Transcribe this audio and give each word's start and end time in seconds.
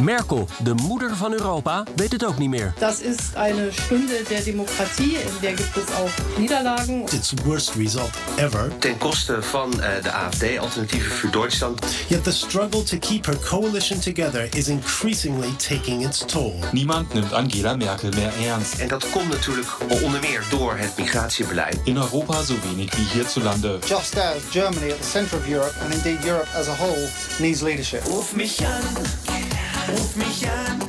Merkel, 0.00 0.48
de 0.62 0.74
moeder 0.74 1.16
van 1.16 1.32
Europa, 1.32 1.84
weet 1.96 2.12
het 2.12 2.24
ook 2.24 2.38
niet 2.38 2.48
meer. 2.48 2.74
Das 2.78 3.00
ist 3.00 3.36
eine 3.36 3.72
Stunde 3.72 4.22
der 4.28 4.44
Demokratie, 4.44 5.12
in 5.12 5.40
der 5.40 5.54
gibt 5.54 5.76
es 5.76 5.94
auch 5.94 6.38
Niederlagen. 6.38 7.02
It's 7.02 7.28
the 7.28 7.42
worst 7.44 7.74
result 7.74 8.10
ever. 8.36 8.78
Ten 8.78 8.98
koste 8.98 9.42
van 9.42 9.72
uh, 9.76 10.02
de 10.02 10.12
AFD, 10.12 10.58
Alternatieven 10.58 11.10
voor 11.12 11.30
Duitsland. 11.30 11.84
Yet 12.08 12.24
the 12.24 12.32
struggle 12.32 12.82
to 12.82 12.98
keep 12.98 13.26
her 13.26 13.38
coalition 13.38 14.00
together 14.00 14.48
is 14.56 14.68
increasingly 14.68 15.50
taking 15.56 16.04
its 16.06 16.24
toll. 16.26 16.54
Niemand 16.72 17.12
nimmt 17.12 17.32
Angela 17.32 17.76
Merkel 17.76 18.08
meer 18.08 18.32
ernst. 18.48 18.78
En 18.78 18.88
dat 18.88 19.10
komt 19.10 19.28
natuurlijk 19.28 19.68
onder 20.02 20.20
meer 20.20 20.44
door 20.50 20.76
het 20.76 20.96
migratiebeleid. 20.96 21.78
In 21.84 21.96
Europa 21.96 22.42
zo 22.42 22.54
wenig 22.62 22.96
wie 22.96 23.06
hierzulande. 23.12 23.78
Just 23.86 24.16
as 24.18 24.34
Germany 24.50 24.90
at 24.90 25.02
the 25.02 25.08
center 25.08 25.38
of 25.38 25.48
Europe 25.48 25.74
and 25.84 25.94
indeed 25.94 26.24
Europe 26.24 26.48
as 26.56 26.68
a 26.68 26.74
whole 26.74 27.08
needs 27.38 27.60
leadership. 27.60 28.04
Ruf 28.04 28.34
mich 28.34 28.60
an. 28.60 29.21
Ruf 29.92 30.16
mich 30.16 30.48
an. 30.48 30.81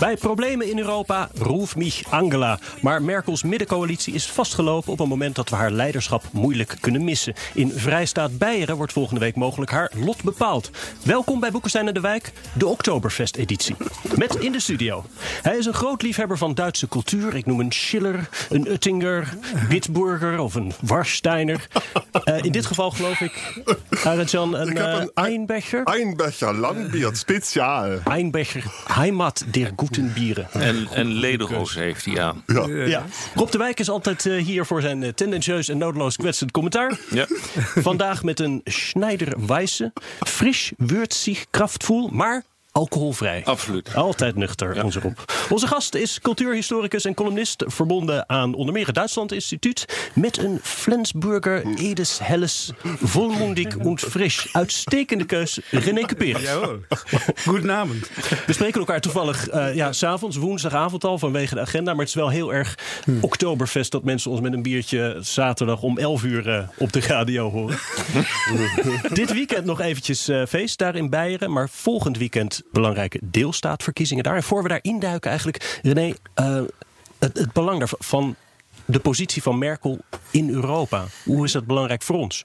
Bij 0.00 0.16
problemen 0.16 0.70
in 0.70 0.78
Europa, 0.78 1.28
roef 1.34 1.76
mich 1.76 2.02
Angela. 2.10 2.58
Maar 2.82 3.02
Merkels 3.02 3.42
middencoalitie 3.42 4.14
is 4.14 4.26
vastgelopen 4.26 4.92
op 4.92 5.00
een 5.00 5.08
moment 5.08 5.34
dat 5.34 5.48
we 5.48 5.56
haar 5.56 5.70
leiderschap 5.70 6.24
moeilijk 6.32 6.76
kunnen 6.80 7.04
missen. 7.04 7.34
In 7.54 7.72
Vrijstaat 7.74 8.38
Beieren 8.38 8.76
wordt 8.76 8.92
volgende 8.92 9.20
week 9.20 9.36
mogelijk 9.36 9.70
haar 9.70 9.90
lot 9.94 10.22
bepaald. 10.22 10.70
Welkom 11.04 11.40
bij 11.40 11.50
Boekenstein 11.50 11.88
en 11.88 11.94
de 11.94 12.00
Wijk, 12.00 12.32
de 12.52 12.66
Oktoberfest-editie. 12.66 13.76
Met 14.16 14.34
in 14.34 14.52
de 14.52 14.60
studio. 14.60 15.04
Hij 15.42 15.56
is 15.56 15.66
een 15.66 15.74
groot 15.74 16.02
liefhebber 16.02 16.38
van 16.38 16.54
Duitse 16.54 16.88
cultuur. 16.88 17.36
Ik 17.36 17.46
noem 17.46 17.60
een 17.60 17.72
Schiller, 17.72 18.28
een 18.48 18.70
Uttinger, 18.70 19.36
Bitburger 19.68 20.38
of 20.38 20.54
een 20.54 20.72
Warsteiner. 20.80 21.66
Uh, 22.24 22.42
in 22.42 22.52
dit 22.52 22.66
geval 22.66 22.90
geloof 22.90 23.20
ik, 23.20 23.62
Arend-Jan, 24.04 24.54
een, 24.54 24.76
uh, 24.76 24.82
een 24.82 25.10
Einbecher. 25.14 25.84
Einbecher, 25.84 26.54
Landbier, 26.54 27.10
speciaal. 27.12 27.98
Einbecher, 28.04 28.64
Heimat 28.86 29.44
der 29.50 29.72
guten 29.76 30.12
Bieren. 30.12 30.48
En, 30.52 30.88
en 30.94 31.06
lederhoos 31.06 31.74
heeft 31.74 32.04
hij 32.04 32.20
aan. 32.20 32.42
Ja. 32.46 32.66
Ja. 32.66 33.04
Rob 33.34 33.50
de 33.50 33.58
Wijk 33.58 33.80
is 33.80 33.90
altijd 33.90 34.24
uh, 34.24 34.42
hier 34.44 34.66
voor 34.66 34.80
zijn 34.80 35.02
uh, 35.02 35.08
tendentieus 35.08 35.68
en 35.68 35.78
nodeloos 35.78 36.16
kwetsend 36.16 36.50
commentaar. 36.50 36.98
Ja. 37.10 37.26
Vandaag 37.74 38.22
met 38.22 38.40
een 38.40 38.60
Schneider 38.64 39.46
Weisse. 39.46 39.92
Frisch, 40.20 40.70
würzig, 40.76 41.46
krachtvol, 41.50 42.08
maar 42.08 42.44
alcoholvrij. 42.80 43.42
Absoluut. 43.44 43.94
Altijd 43.94 44.36
nuchter, 44.36 44.74
Ja. 44.74 44.82
onze 44.82 45.00
Rob. 45.00 45.18
Onze 45.48 45.66
gast 45.66 45.94
is 45.94 46.20
cultuurhistoricus 46.20 47.04
en 47.04 47.14
columnist... 47.14 47.64
verbonden 47.66 48.28
aan 48.28 48.54
onder 48.54 48.74
meer 48.74 48.86
het 48.86 48.94
Duitsland 48.94 49.32
Instituut... 49.32 50.10
met 50.14 50.38
een 50.38 50.58
Flensburger 50.62 51.66
Edes 51.76 52.18
Helles 52.22 52.72
volmondig 53.02 53.76
und 53.76 54.00
frisch. 54.00 54.48
Uitstekende 54.52 55.24
keus, 55.24 55.60
René 55.70 56.00
Cuperus. 56.00 56.48
Goedenavond. 57.44 58.10
We 58.46 58.52
spreken 58.52 58.80
elkaar 58.80 59.00
toevallig 59.00 59.48
eh 59.48 59.74
ja, 59.74 59.92
s'avonds, 59.92 60.36
woensdagavond 60.36 61.04
al 61.04 61.18
vanwege 61.18 61.54
de 61.54 61.60
agenda. 61.60 61.90
Maar 61.90 62.00
het 62.00 62.08
is 62.08 62.14
wel 62.14 62.28
heel 62.28 62.54
erg 62.54 62.74
oktoberfest 63.20 63.92
dat 63.92 64.04
mensen 64.04 64.30
ons 64.30 64.40
met 64.40 64.52
een 64.52 64.62
biertje 64.62 65.16
zaterdag 65.20 65.82
om 65.82 65.98
11 65.98 66.22
uur 66.22 66.48
eh, 66.48 66.68
op 66.78 66.92
de 66.92 67.00
radio 67.00 67.50
horen. 67.50 67.78
Dit 69.20 69.32
weekend 69.32 69.64
nog 69.64 69.80
eventjes 69.80 70.28
eh, 70.28 70.42
feest 70.48 70.78
daar 70.78 70.96
in 70.96 71.10
Beieren. 71.10 71.52
Maar 71.52 71.68
volgend 71.68 72.18
weekend 72.18 72.62
belangrijke 72.72 73.20
deelstaatverkiezingen 73.22 74.24
daar. 74.24 74.36
En 74.36 74.42
voor 74.42 74.62
we 74.62 74.68
daar 74.68 74.78
induiken 74.82 75.30
eigenlijk, 75.30 75.80
René, 75.82 76.14
eh, 76.34 76.62
het, 77.18 77.38
het 77.38 77.52
belang 77.52 77.78
daarvan, 77.78 77.98
van 78.02 78.36
de 78.84 79.00
positie 79.00 79.42
van 79.42 79.58
Merkel 79.58 79.98
in 80.30 80.50
Europa. 80.50 81.04
Hoe 81.24 81.44
is 81.44 81.52
dat 81.52 81.66
belangrijk 81.66 82.02
voor 82.02 82.16
ons? 82.16 82.44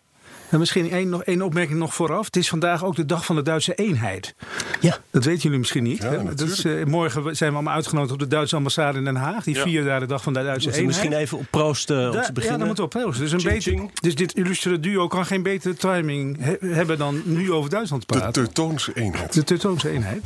En 0.50 0.60
misschien 0.60 0.92
één, 0.92 1.10
nog 1.10 1.24
één 1.24 1.42
opmerking 1.42 1.80
nog 1.80 1.94
vooraf. 1.94 2.26
Het 2.26 2.36
is 2.36 2.50
vandaag 2.50 2.84
ook 2.86 2.96
de 2.96 3.06
dag 3.06 3.26
van 3.26 3.36
de 3.36 3.42
Duitse 3.42 3.74
eenheid. 3.76 4.36
Ja. 4.80 4.98
Dat 5.12 5.24
weten 5.24 5.42
jullie 5.42 5.58
misschien 5.58 5.84
niet. 5.84 6.02
Ja, 6.02 6.10
hè? 6.10 6.24
dat 6.24 6.40
is, 6.42 6.66
eh, 6.66 6.86
morgen 6.86 7.36
zijn 7.36 7.50
we 7.50 7.56
allemaal 7.56 7.74
uitgenodigd 7.76 8.14
op 8.14 8.20
de 8.20 8.28
Duitse 8.28 8.56
ambassade 8.56 8.98
in 8.98 9.04
Den 9.04 9.16
Haag. 9.16 9.44
Die 9.44 9.56
Ja. 9.56 9.62
vieren 9.64 9.86
daar 9.86 10.00
de 10.00 10.06
dag 10.06 10.24
van 10.24 10.34
de 10.34 10.44
Duitse 10.44 10.68
Moeten 10.68 10.82
eenheid. 10.84 10.98
misschien 11.04 11.22
even 11.22 11.38
op 11.38 11.46
proosten 11.50 11.98
om 12.06 12.12
Da- 12.12 12.20
te 12.22 12.26
ja, 12.28 12.32
beginnen? 12.34 12.60
dat 12.60 12.68
moet 12.68 12.80
op 12.80 12.90
proosten. 12.90 13.22
Dus, 13.24 13.32
een 13.32 13.40
Ching, 13.40 13.54
beter, 13.54 13.72
ching. 13.74 13.92
dus 14.00 14.16
dit 14.16 14.34
illustere 14.34 14.80
duo 14.80 15.08
kan 15.08 15.26
geen 15.26 15.44
betere 15.44 15.74
timing 15.76 16.38
he- 16.40 16.68
hebben 16.74 16.98
dan 16.98 17.22
nu 17.26 17.52
over 17.52 17.70
Duitsland 17.70 18.08
te 18.08 18.14
De 18.14 18.20
praten. 18.20 18.44
Teutonische 18.44 18.92
eenheid. 18.96 19.34
De 19.34 19.44
Teutonische 19.44 19.90
eenheid. 19.90 20.22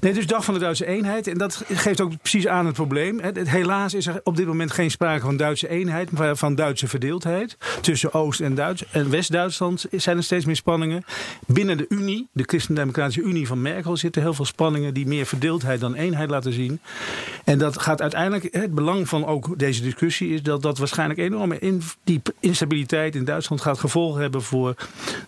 Nee, 0.00 0.12
dus 0.12 0.26
dag 0.26 0.44
van 0.44 0.54
de 0.54 0.60
Duitse 0.60 0.86
eenheid. 0.86 1.26
En 1.26 1.38
dat 1.38 1.62
geeft 1.72 2.00
ook 2.00 2.12
precies 2.20 2.46
aan 2.46 2.66
het 2.66 2.74
probleem. 2.74 3.18
hè. 3.20 3.26
Het- 3.32 3.48
Helaas 3.50 3.94
is 3.94 4.06
er 4.06 4.20
op 4.24 4.36
dit 4.36 4.46
moment 4.46 4.70
geen 4.72 4.90
sprake 4.90 5.20
van 5.24 5.36
Duitse 5.36 5.68
eenheid, 5.68 6.10
maar 6.10 6.36
van 6.36 6.54
Duitse 6.54 6.88
verdeeldheid. 6.88 7.56
Tussen 7.80 8.12
Oost- 8.14 8.40
en, 8.40 8.54
Duits 8.54 8.84
en 8.90 9.10
West-Duitsland 9.10 9.52
zijn 9.90 10.16
er 10.16 10.22
steeds 10.22 10.44
meer 10.44 10.56
spanningen. 10.56 11.04
Binnen 11.46 11.76
de 11.76 11.86
Unie, 11.88 12.28
de 12.32 12.42
Christendemocratische 12.46 13.22
Unie 13.22 13.46
van 13.46 13.62
Merkel, 13.62 13.96
zitten 13.96 14.22
heel 14.22 14.34
veel 14.34 14.44
spanningen 14.44 14.94
die 14.94 15.06
meer 15.06 15.26
verdeeldheid 15.26 15.80
dan 15.80 15.94
eenheid 15.94 16.30
laten 16.30 16.52
zien. 16.52 16.80
En 17.44 17.58
dat 17.58 17.80
gaat 17.80 18.00
uiteindelijk, 18.00 18.48
het 18.50 18.74
belang 18.74 19.08
van 19.08 19.26
ook 19.26 19.58
deze 19.58 19.82
discussie 19.82 20.34
is 20.34 20.42
dat 20.42 20.62
dat 20.62 20.78
waarschijnlijk 20.78 21.18
enorme 21.18 21.58
in, 21.58 21.82
die 22.04 22.22
instabiliteit 22.40 23.14
in 23.14 23.24
Duitsland 23.24 23.62
gaat 23.62 23.78
gevolgen 23.78 24.20
hebben 24.20 24.42
voor 24.42 24.74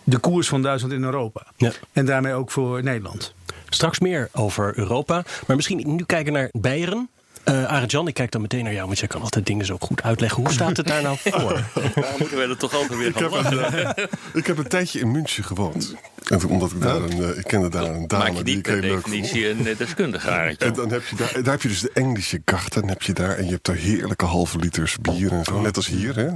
de 0.03 0.17
koers 0.17 0.47
van 0.47 0.61
Duitsland 0.61 0.93
in 0.93 1.03
Europa. 1.03 1.45
Ja. 1.57 1.71
En 1.91 2.05
daarmee 2.05 2.33
ook 2.33 2.51
voor 2.51 2.83
Nederland. 2.83 3.33
Straks 3.69 3.99
meer 3.99 4.29
over 4.31 4.77
Europa. 4.77 5.23
Maar 5.47 5.55
misschien 5.55 5.95
nu 5.95 6.03
kijken 6.05 6.33
naar 6.33 6.49
Beieren. 6.51 7.09
Eh 7.47 7.63
Arend 7.65 7.91
Jan, 7.91 8.07
ik 8.07 8.13
kijk 8.13 8.31
dan 8.31 8.41
meteen 8.41 8.63
naar 8.63 8.73
jou, 8.73 8.85
want 8.85 8.99
jij 8.99 9.07
kan 9.07 9.21
altijd 9.21 9.45
dingen 9.45 9.65
zo 9.65 9.77
goed 9.79 10.03
uitleggen. 10.03 10.43
Hoe 10.43 10.51
staat 10.51 10.77
het 10.77 10.87
daar 10.87 11.01
nou 11.01 11.17
voor? 11.23 11.63
Daar 11.73 12.15
moeten 12.19 12.37
we 12.37 12.43
er 12.43 12.57
toch 12.57 12.73
altijd 12.73 12.99
weer 12.99 13.07
Ik 13.07 13.15
heb, 13.17 13.31
een, 13.31 13.59
eh, 13.59 14.03
ik 14.33 14.47
heb 14.47 14.57
een 14.57 14.67
tijdje 14.67 14.99
in 14.99 15.11
München 15.11 15.43
gewoond. 15.43 15.95
En 16.27 16.39
toen- 16.39 16.49
omdat 16.51 16.71
ik 16.71 16.81
daar 16.81 16.95
een, 16.95 17.23
eh, 17.23 17.37
ik 17.37 17.43
kende 17.43 17.69
daar 17.69 17.83
een 17.83 18.07
dame 18.07 18.23
Maak 18.23 18.37
je 18.37 18.43
die 18.43 18.55
niet 18.55 18.67
ik 18.67 18.71
heel 18.71 18.79
per 18.81 18.89
leuk 18.89 19.01
vond. 19.01 19.13
definitie 19.13 19.49
een 19.49 19.75
deskundige, 19.77 20.29
Arendtje. 20.31 20.65
En 20.67 20.73
dan 20.73 20.91
heb 20.91 21.05
je 21.05 21.15
daar, 21.15 21.33
daar 21.43 21.51
heb 21.53 21.61
je 21.61 21.67
dus 21.67 21.79
de 21.81 21.91
Engelse 21.93 22.41
garten 22.45 22.87
heb 22.87 23.01
je 23.01 23.13
daar. 23.13 23.37
En 23.37 23.45
je 23.45 23.51
hebt 23.51 23.65
daar 23.65 23.75
heerlijke 23.75 24.25
halve 24.25 24.57
liters 24.57 24.97
bier 25.01 25.31
en 25.31 25.43
zo. 25.43 25.61
Net 25.61 25.75
als 25.75 25.87
hier. 25.87 26.15
Hè? 26.15 26.27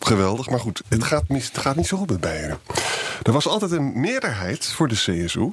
Geweldig. 0.00 0.50
Maar 0.50 0.60
goed, 0.60 0.82
het 0.88 1.04
gaat, 1.04 1.28
mis, 1.28 1.46
het 1.46 1.58
gaat 1.58 1.76
niet 1.76 1.86
zo 1.86 1.96
goed 1.96 2.10
met 2.10 2.20
Beieren. 2.20 2.58
Er 3.22 3.32
was 3.32 3.46
altijd 3.48 3.70
een 3.70 4.00
meerderheid 4.00 4.66
voor 4.66 4.88
de 4.88 4.94
CSU. 4.94 5.50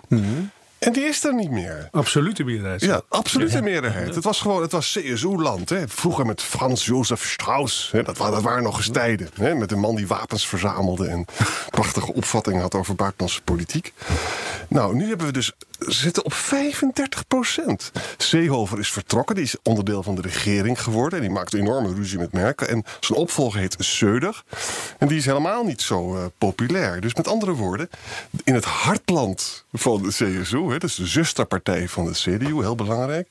En 0.79 0.93
die 0.93 1.03
is 1.03 1.23
er 1.23 1.33
niet 1.33 1.51
meer. 1.51 1.87
Absolute 1.91 2.43
meerderheid. 2.43 2.81
Ja, 2.81 3.01
absolute 3.09 3.61
meerderheid. 3.61 4.15
Het 4.15 4.23
was 4.23 4.41
gewoon, 4.41 4.61
het 4.61 4.71
was 4.71 4.97
CSU-land. 4.99 5.71
Vroeger 5.85 6.25
met 6.25 6.41
Frans 6.41 6.85
Josef 6.85 7.25
Strauss. 7.25 7.91
Hè. 7.91 8.03
Dat, 8.03 8.17
waren, 8.17 8.33
dat 8.33 8.43
waren 8.43 8.63
nog 8.63 8.77
eens 8.77 8.89
tijden. 8.89 9.29
Hè. 9.33 9.55
Met 9.55 9.71
een 9.71 9.79
man 9.79 9.95
die 9.95 10.07
wapens 10.07 10.47
verzamelde 10.47 11.07
en 11.07 11.25
prachtige 11.69 12.13
opvattingen 12.13 12.61
had 12.61 12.75
over 12.75 12.95
buitenlandse 12.95 13.41
politiek. 13.41 13.93
Nou, 14.67 14.95
nu 14.95 15.07
hebben 15.07 15.25
we 15.25 15.33
dus 15.33 15.51
zitten 15.79 16.25
op 16.25 16.33
35 16.33 17.27
procent. 17.27 17.91
Seehofer 18.17 18.79
is 18.79 18.91
vertrokken. 18.91 19.35
Die 19.35 19.43
is 19.43 19.55
onderdeel 19.63 20.03
van 20.03 20.15
de 20.15 20.21
regering 20.21 20.81
geworden. 20.81 21.19
En 21.19 21.25
die 21.25 21.33
maakt 21.33 21.53
enorme 21.53 21.93
ruzie 21.93 22.17
met 22.17 22.31
Merkel. 22.31 22.67
En 22.67 22.85
zijn 22.99 23.19
opvolger 23.19 23.59
heet 23.59 23.77
Söder. 23.83 24.43
En 24.97 25.07
die 25.07 25.17
is 25.17 25.25
helemaal 25.25 25.63
niet 25.63 25.81
zo 25.81 26.15
eh, 26.15 26.25
populair. 26.37 27.01
Dus 27.01 27.13
met 27.13 27.27
andere 27.27 27.53
woorden, 27.53 27.89
in 28.43 28.53
het 28.53 28.65
hartland 28.65 29.65
van 29.73 30.03
de 30.03 30.09
CSU, 30.09 30.69
hè, 30.69 30.83
is 30.83 30.95
de 30.95 31.07
zusterpartij 31.07 31.87
van 31.87 32.05
de 32.05 32.11
CDU, 32.11 32.55
heel 32.55 32.75
belangrijk, 32.75 33.27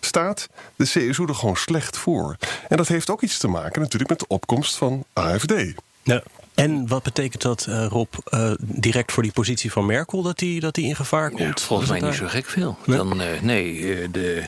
staat 0.00 0.48
de 0.76 0.84
CSU 0.84 1.24
er 1.24 1.34
gewoon 1.34 1.56
slecht 1.56 1.96
voor. 1.96 2.36
En 2.68 2.76
dat 2.76 2.88
heeft 2.88 3.10
ook 3.10 3.22
iets 3.22 3.38
te 3.38 3.48
maken 3.48 3.80
natuurlijk 3.80 4.10
met 4.10 4.18
de 4.18 4.26
opkomst 4.28 4.76
van 4.76 5.04
AFD. 5.12 5.54
Ja. 6.02 6.22
En 6.58 6.88
wat 6.88 7.02
betekent 7.02 7.42
dat, 7.42 7.66
eh, 7.68 7.86
Rob, 7.88 8.14
eh, 8.24 8.50
direct 8.58 9.12
voor 9.12 9.22
die 9.22 9.32
positie 9.32 9.72
van 9.72 9.86
Merkel, 9.86 10.22
dat 10.22 10.38
die, 10.38 10.60
dat 10.60 10.74
die 10.74 10.84
in 10.84 10.96
gevaar 10.96 11.30
komt? 11.30 11.60
Ja, 11.60 11.66
volgens 11.66 11.90
mij 11.90 12.00
niet 12.00 12.14
zo 12.14 12.26
gek 12.26 12.46
veel. 12.46 12.78
Nee? 12.84 12.96
Dan, 12.96 13.20
eh, 13.20 13.40
nee, 13.40 14.10
de, 14.10 14.42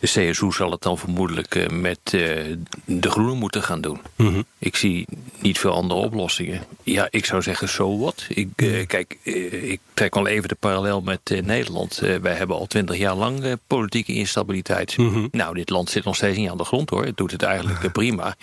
De 0.00 0.06
CSU 0.06 0.52
zal 0.52 0.70
het 0.70 0.82
dan 0.82 0.98
vermoedelijk 0.98 1.54
eh, 1.54 1.68
met 1.68 1.98
eh, 2.04 2.12
de 2.84 3.10
Groenen 3.10 3.36
moeten 3.36 3.62
gaan 3.62 3.80
doen. 3.80 4.00
Mhm. 4.16 4.42
Ik 4.58 4.76
zie 4.76 5.06
niet 5.40 5.58
veel 5.58 5.72
andere 5.72 6.00
oplossingen. 6.00 6.62
Ja, 6.82 7.06
ik 7.10 7.24
zou 7.24 7.42
zeggen, 7.42 7.68
so 7.68 7.98
what? 7.98 8.26
Ik, 8.28 8.48
eh, 8.56 8.86
kijk, 8.86 9.18
eh, 9.22 9.70
ik 9.70 9.80
trek 9.94 10.14
wel 10.14 10.26
even 10.26 10.48
de 10.48 10.54
parallel 10.54 11.00
met 11.00 11.42
Nederland. 11.44 11.98
Wij 12.22 12.34
hebben 12.34 12.56
al 12.56 12.66
twintig 12.66 12.96
jaar 12.96 13.14
lang 13.14 13.56
politieke 13.66 14.12
instabiliteit. 14.12 14.96
Nou, 15.30 15.54
dit 15.54 15.70
land 15.70 15.90
zit 15.90 16.04
nog 16.04 16.16
steeds 16.16 16.38
niet 16.38 16.50
aan 16.50 16.56
de 16.56 16.64
grond 16.64 16.90
hoor. 16.90 17.04
Het 17.04 17.16
doet 17.16 17.30
het 17.30 17.42
eigenlijk 17.42 17.92
prima. 17.92 18.36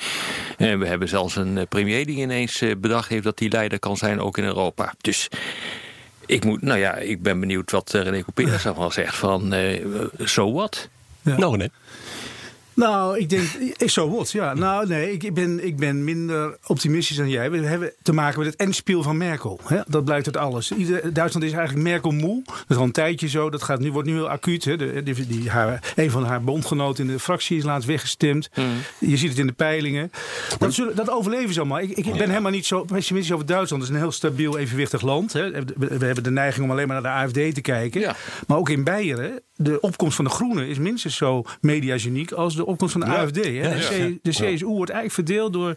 En 0.58 0.80
we 0.80 0.88
hebben 0.88 1.08
zelfs 1.08 1.36
een 1.36 1.68
premier 1.70 2.06
die 2.06 2.18
ineens 2.18 2.64
bedacht 2.78 3.10
heeft 3.10 3.24
dat 3.24 3.40
hij 3.40 3.50
leider 3.50 3.80
kan 3.80 3.98
zijn, 3.98 4.22
ook 4.22 4.38
in 4.38 4.44
Europa. 4.44 4.94
Dus 5.02 5.30
ik 6.26 6.46
moet, 6.46 6.62
nou 6.62 6.80
ja, 6.80 6.96
ik 6.96 7.22
ben 7.22 7.40
benieuwd 7.40 7.72
wat 7.72 7.92
René 7.92 8.24
Couperus 8.24 8.64
daarvan 8.64 8.92
zegt. 8.92 9.16
Van, 9.16 9.54
eh 9.54 9.86
so 10.20 10.52
what? 11.26 11.38
Nou, 11.38 11.58
nee. 11.58 11.72
Nou, 12.76 13.18
ik 13.20 13.30
denk, 13.30 13.50
is 13.78 13.94
zo 13.94 14.10
wat. 14.10 14.32
Ja, 14.32 14.54
nou 14.54 14.88
nee, 14.88 15.12
ik, 15.12 15.24
ik, 15.24 15.34
ben, 15.34 15.66
ik 15.66 15.78
ben 15.78 16.04
minder 16.04 16.58
optimistisch 16.68 17.18
dan 17.18 17.30
jij. 17.30 17.52
We 17.52 17.58
hebben 17.58 17.94
te 18.02 18.14
maken 18.14 18.40
met 18.40 18.48
het 18.48 18.56
endspiel 18.56 19.04
van 19.04 19.18
Merkel. 19.18 19.60
Hè? 19.64 19.80
Dat 19.88 20.06
blijkt 20.06 20.26
uit 20.26 20.38
alles. 20.38 20.72
Ieder, 20.72 21.14
Duitsland 21.14 21.46
is 21.46 21.54
eigenlijk 21.54 21.88
Merkel 21.88 22.12
moe. 22.12 22.44
Dat 22.46 22.64
is 22.68 22.76
al 22.76 22.84
een 22.84 22.92
tijdje 22.92 23.28
zo. 23.28 23.50
Dat 23.50 23.64
gaat 23.64 23.80
nu, 23.80 23.92
wordt 23.92 24.08
nu 24.08 24.14
heel 24.14 24.30
acuut. 24.30 24.66
Hè? 24.66 24.78
De, 24.78 25.04
die, 25.04 25.28
die, 25.28 25.50
haar, 25.50 25.94
een 25.96 26.12
van 26.12 26.24
haar 26.24 26.44
bondgenoten 26.44 27.06
in 27.08 27.12
de 27.12 27.20
fractie 27.20 27.58
is 27.58 27.64
laatst 27.64 27.88
weggestemd. 27.88 28.50
Je 29.00 29.18
ziet 29.18 29.30
het 29.30 29.40
in 29.40 29.48
de 29.48 29.54
peilingen. 29.54 30.12
Dat, 30.58 30.74
zullen, 30.74 30.96
dat 30.96 31.10
overleven 31.10 31.54
ze 31.54 31.60
allemaal. 31.60 31.80
Ik, 31.80 31.98
ik 31.98 32.12
ben 32.12 32.30
helemaal 32.30 32.52
niet 32.52 32.66
zo 32.66 32.84
pessimistisch 32.84 33.34
over 33.34 33.46
Duitsland. 33.46 33.82
Het 33.82 33.92
is 33.92 33.98
een 33.98 34.04
heel 34.04 34.14
stabiel, 34.14 34.58
evenwichtig 34.58 35.02
land. 35.02 35.34
Hè? 35.34 35.52
We, 35.52 35.98
we 35.98 36.06
hebben 36.06 36.24
de 36.24 36.32
neiging 36.32 36.66
om 36.66 36.72
alleen 36.72 36.88
maar 36.88 37.02
naar 37.02 37.32
de 37.32 37.40
AFD 37.40 37.56
te 37.56 37.62
kijken. 37.62 38.16
Maar 38.48 38.58
ook 38.58 38.70
in 38.70 38.84
Beieren, 38.84 39.42
de 39.56 39.80
opkomst 39.80 40.16
van 40.16 40.26
de 40.26 40.32
Groenen 40.32 40.68
is 40.68 40.78
minstens 40.78 41.16
zo 41.16 41.44
mediageniek 41.62 42.32
als 42.32 42.56
de 42.56 42.65
opkomst 42.66 42.92
van 42.94 43.02
de 43.02 43.08
Ja. 43.08 43.16
AFD. 43.22 43.36
Hè? 43.36 43.42
De. 44.22 44.30
C-. 44.30 44.32
CSU 44.32 44.66
wordt 44.66 44.92
eigenlijk 44.92 45.12
verdeeld 45.12 45.54
door, 45.54 45.76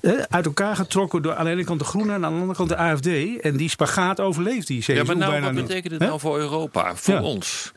hè, 0.00 0.28
uit 0.30 0.46
elkaar 0.46 0.76
getrokken 0.76 1.22
door 1.22 1.34
aan 1.34 1.44
de 1.44 1.50
ene 1.50 1.64
kant 1.64 1.78
de 1.78 1.84
Groenen 1.84 2.14
en 2.14 2.24
aan 2.24 2.32
de 2.32 2.38
andere 2.40 2.56
kant 2.56 2.68
de 2.68 2.76
AFD. 2.76 3.40
En 3.40 3.56
die 3.56 3.68
spagaat 3.68 4.20
overleeft 4.20 4.66
die 4.66 4.80
CSU 4.80 4.94
Ja, 4.94 5.04
maar 5.04 5.16
nou, 5.16 5.30
bijna 5.30 5.52
wat 5.52 5.66
betekent 5.66 5.92
het 5.92 6.02
nou 6.02 6.20
voor 6.20 6.38
Europa, 6.38 6.96
voor 6.96 7.20
ons? 7.20 7.72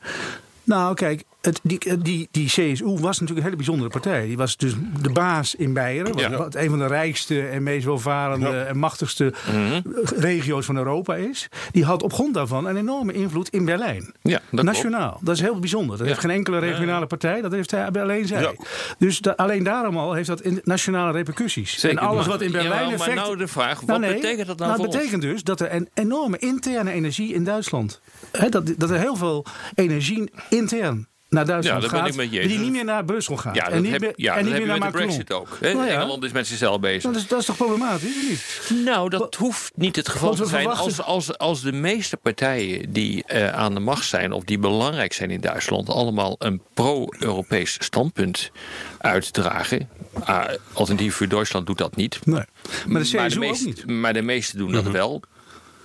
Nou, 0.63 0.94
kijk, 0.94 1.23
het, 1.41 1.59
die, 1.63 1.97
die, 2.01 2.27
die 2.31 2.45
CSU 2.47 2.86
was 2.86 3.01
natuurlijk 3.19 3.30
een 3.38 3.44
hele 3.44 3.56
bijzondere 3.56 3.89
partij. 3.89 4.25
Die 4.25 4.38
was 4.38 4.57
dus 4.57 4.74
de 5.01 5.09
baas 5.09 5.56
in 5.56 5.74
Beieren. 5.74 6.12
Wat, 6.13 6.21
Ja. 6.21 6.38
wat 6.38 6.56
een 6.56 6.69
van 6.69 6.80
de 6.80 6.88
rijkste 6.88 7.47
en 7.47 7.63
meest 7.63 7.86
welvarende 7.86 8.59
en 8.59 8.77
machtigste 8.77 9.33
Mhm. 9.51 9.81
regio's 10.15 10.65
van 10.65 10.77
Europa 10.77 11.15
is. 11.15 11.47
Die 11.71 11.83
had 11.86 12.03
op 12.03 12.13
grond 12.13 12.33
daarvan 12.33 12.65
een 12.68 12.77
enorme 12.77 13.13
invloed 13.13 13.50
in 13.50 13.65
Berlijn. 13.65 14.13
Ja, 14.21 14.39
dat 14.51 14.65
Nationaal. 14.65 15.19
Dat 15.24 15.36
is 15.36 15.41
heel 15.41 15.59
bijzonder. 15.59 15.89
Dat 15.89 16.00
Ja. 16.00 16.06
heeft 16.06 16.19
geen 16.19 16.30
enkele 16.31 16.59
regionale 16.59 17.06
partij. 17.06 17.41
Dat 17.41 17.51
heeft 17.51 17.71
hij 17.71 17.91
alleen 17.91 18.27
zij. 18.27 18.41
Ja. 18.41 18.51
Dus 18.97 19.19
da- 19.19 19.33
alleen 19.36 19.63
daarom 19.63 19.97
al 19.97 20.13
heeft 20.13 20.27
dat 20.27 20.41
in- 20.41 20.62
nationale 20.63 21.12
repercussies. 21.12 21.80
Zeker, 21.80 21.97
en 21.97 22.03
alles 22.07 22.19
maar- 22.19 22.30
wat 22.30 22.41
in 22.41 22.51
Berlijn 22.51 22.71
Jawel, 22.74 22.89
maar 22.97 23.07
effect... 23.07 23.15
nou 23.25 23.38
de 23.38 23.47
vraag, 23.47 23.75
Nou, 23.86 23.86
wat 23.86 24.09
nee. 24.09 24.13
betekent 24.21 24.47
dat 24.47 24.57
nou 24.57 24.69
Nou, 24.71 24.75
voor 24.83 24.86
het 24.94 24.97
betekent 24.97 25.21
dus 25.21 25.44
dat 25.44 25.59
er 25.59 25.74
een 25.74 25.89
enorme 25.94 26.38
interne 26.38 26.91
energie 26.91 27.33
in 27.33 27.44
Duitsland... 27.44 28.01
Hè, 28.31 28.50
dat, 28.50 28.74
dat 28.77 28.89
er 28.89 29.00
heel 29.00 29.15
veel 29.15 29.45
energie 29.75 30.31
intern 30.50 31.07
naar 31.29 31.45
Duitsland 31.45 31.83
Ja, 31.83 31.89
gaat... 31.89 32.07
ik 32.07 32.15
met 32.15 32.31
je 32.31 32.47
die 32.47 32.59
niet 32.59 32.71
meer 32.71 32.85
naar 32.85 33.05
Brussel 33.05 33.37
gaat. 33.37 33.55
Ja, 33.55 33.69
en 33.69 33.81
niet 33.81 33.91
heb, 33.91 34.13
ja, 34.15 34.37
en 34.37 34.45
niet 34.45 34.53
meer 34.53 34.65
naar 34.65 34.79
met 34.79 34.91
de 34.91 34.97
brexit 34.97 35.33
ook. 35.33 35.57
Hè? 35.59 35.73
Nou 35.73 35.85
ja. 35.85 35.93
Engeland 35.93 36.23
is 36.23 36.31
met 36.31 36.47
zichzelf 36.47 36.79
bezig. 36.79 37.03
Dat 37.03 37.15
is, 37.15 37.27
dat 37.27 37.39
is 37.39 37.45
toch 37.45 37.57
problematisch, 37.57 38.15
of 38.15 38.69
niet? 38.69 38.85
Nou, 38.85 39.09
dat 39.09 39.35
hoeft 39.35 39.71
niet 39.75 39.95
het 39.95 40.09
geval 40.09 40.35
te 40.35 40.45
zijn. 40.45 40.67
Als, 40.67 41.01
als, 41.01 41.37
als 41.37 41.61
de 41.61 41.71
meeste 41.71 42.17
partijen 42.17 42.93
die 42.93 43.23
eh, 43.23 43.53
aan 43.53 43.73
de 43.73 43.79
macht 43.79 44.05
zijn... 44.05 44.31
of 44.31 44.43
die 44.43 44.59
belangrijk 44.59 45.13
zijn 45.13 45.31
in 45.31 45.41
Duitsland... 45.41 45.89
allemaal 45.89 46.35
een 46.39 46.61
pro-Europees 46.73 47.77
standpunt 47.79 48.51
uitdragen... 48.97 49.89
Ah, 50.23 50.45
Alternatief 50.73 51.15
voor 51.15 51.27
Duitsland 51.27 51.65
doet 51.65 51.77
dat 51.77 51.95
niet. 51.95 52.19
Nee. 52.25 52.43
Maar 52.87 53.01
de 53.01 53.07
CSU 53.07 53.45
ook 53.45 53.59
niet. 53.59 53.87
Maar 53.87 54.13
de 54.13 54.21
meesten 54.21 54.57
doen 54.57 54.71
dat 54.71 54.87
wel. 54.87 55.21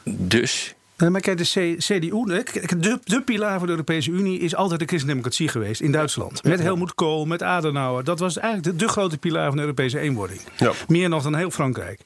Dus... 0.05 0.75
Nee, 0.97 1.11
maar 1.11 1.21
kijk, 1.21 1.39
de 1.39 1.75
CDU, 1.79 2.25
de, 2.25 2.99
de 3.05 3.23
pilaar 3.25 3.57
van 3.59 3.67
de 3.67 3.73
Europese 3.73 4.11
Unie 4.11 4.39
is 4.39 4.55
altijd 4.55 4.81
de 4.81 4.87
christendemocratie 4.87 5.49
geweest 5.49 5.81
in 5.81 5.93
Duitsland. 5.93 6.43
Met 6.45 6.61
Helmut 6.61 6.95
Kool, 6.95 7.25
met 7.25 7.43
Adenauer. 7.43 8.05
Dat 8.05 8.19
was 8.19 8.37
eigenlijk 8.39 8.79
de, 8.79 8.85
de 8.85 8.91
grote 8.93 9.19
pilaar 9.19 9.47
van 9.47 9.55
de 9.57 9.61
Europese 9.63 9.99
eenwording. 9.99 10.41
Meer 10.89 11.09
nog 11.09 11.23
dan 11.23 11.35
heel 11.35 11.51
Frankrijk. 11.51 12.01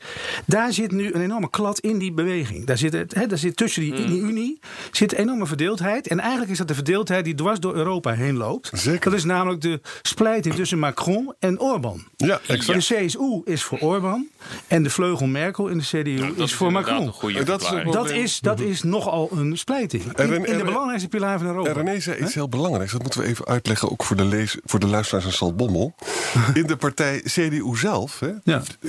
Daar 0.47 0.73
zit 0.73 0.93
nu 0.93 1.13
een 1.13 1.21
enorme 1.21 1.51
klad 1.51 1.79
in 1.79 1.99
die 1.99 2.13
beweging. 2.13 2.67
Daar 2.67 2.79
zit, 2.79 2.93
het- 2.93 3.15
hè, 3.15 3.27
daar 3.27 3.39
zit 3.39 3.57
tussen 3.57 3.83
die, 3.83 4.07
die 4.07 4.21
Unie 4.21 4.59
zit 4.93 5.13
enorme 5.13 5.47
verdeeldheid. 5.47 6.07
En 6.09 6.19
eigenlijk 6.21 6.51
is 6.51 6.59
dat 6.59 6.69
de 6.69 6.75
verdeeldheid 6.75 7.25
die 7.25 7.35
dwars 7.35 7.61
door 7.61 7.75
Europa 7.75 8.13
heen 8.13 8.37
loopt. 8.37 8.71
Dat 9.05 9.13
is 9.13 9.25
namelijk 9.25 9.61
de 9.61 9.81
splijting 10.03 10.55
tussen 10.55 10.79
Macron 10.79 11.35
en 11.39 11.61
Orbán. 11.61 12.05
Ja, 12.17 12.41
De 12.47 12.77
CSU 12.79 13.41
is 13.45 13.63
voor 13.63 13.79
Orbán 13.79 14.29
en 14.67 14.83
de 14.83 14.91
vleugel 14.91 15.27
Merkel 15.27 15.69
in 15.69 15.79
de 15.79 15.85
CDU 15.85 16.43
is 16.43 16.55
voor 16.55 16.73
Macron. 16.73 17.13
Dat 17.45 17.63
is, 17.63 17.71
een 17.71 17.91
Dat 17.91 18.11
is, 18.11 18.41
dat 18.41 18.61
is 18.61 18.83
nogal 18.83 19.29
een 19.33 19.59
splijting. 19.59 20.13
En 20.13 20.47
In, 20.47 20.59
de 20.59 20.65
belangrijkste 20.65 21.09
pilaar 21.09 21.39
van 21.39 21.47
Europa. 21.47 21.69
En 21.69 21.75
René 21.75 22.01
zei 22.01 22.23
iets 22.23 22.35
heel 22.35 22.49
belangrijks. 22.49 22.93
Dat 22.93 23.03
moeten 23.03 23.21
we 23.21 23.27
even 23.27 23.47
uitleggen, 23.47 23.91
ook 23.91 24.05
voor 24.05 24.17
de, 24.17 24.25
lees, 24.25 24.57
voor 24.65 24.81
de 24.81 24.87
luisteraars 24.87 25.25
en 25.25 25.33
Salbommel. 25.33 25.95
In 26.55 26.67
de 26.67 26.77
partij 26.77 27.21
CDU 27.25 27.77
zelf. 27.77 28.21
Hè? 28.21 28.31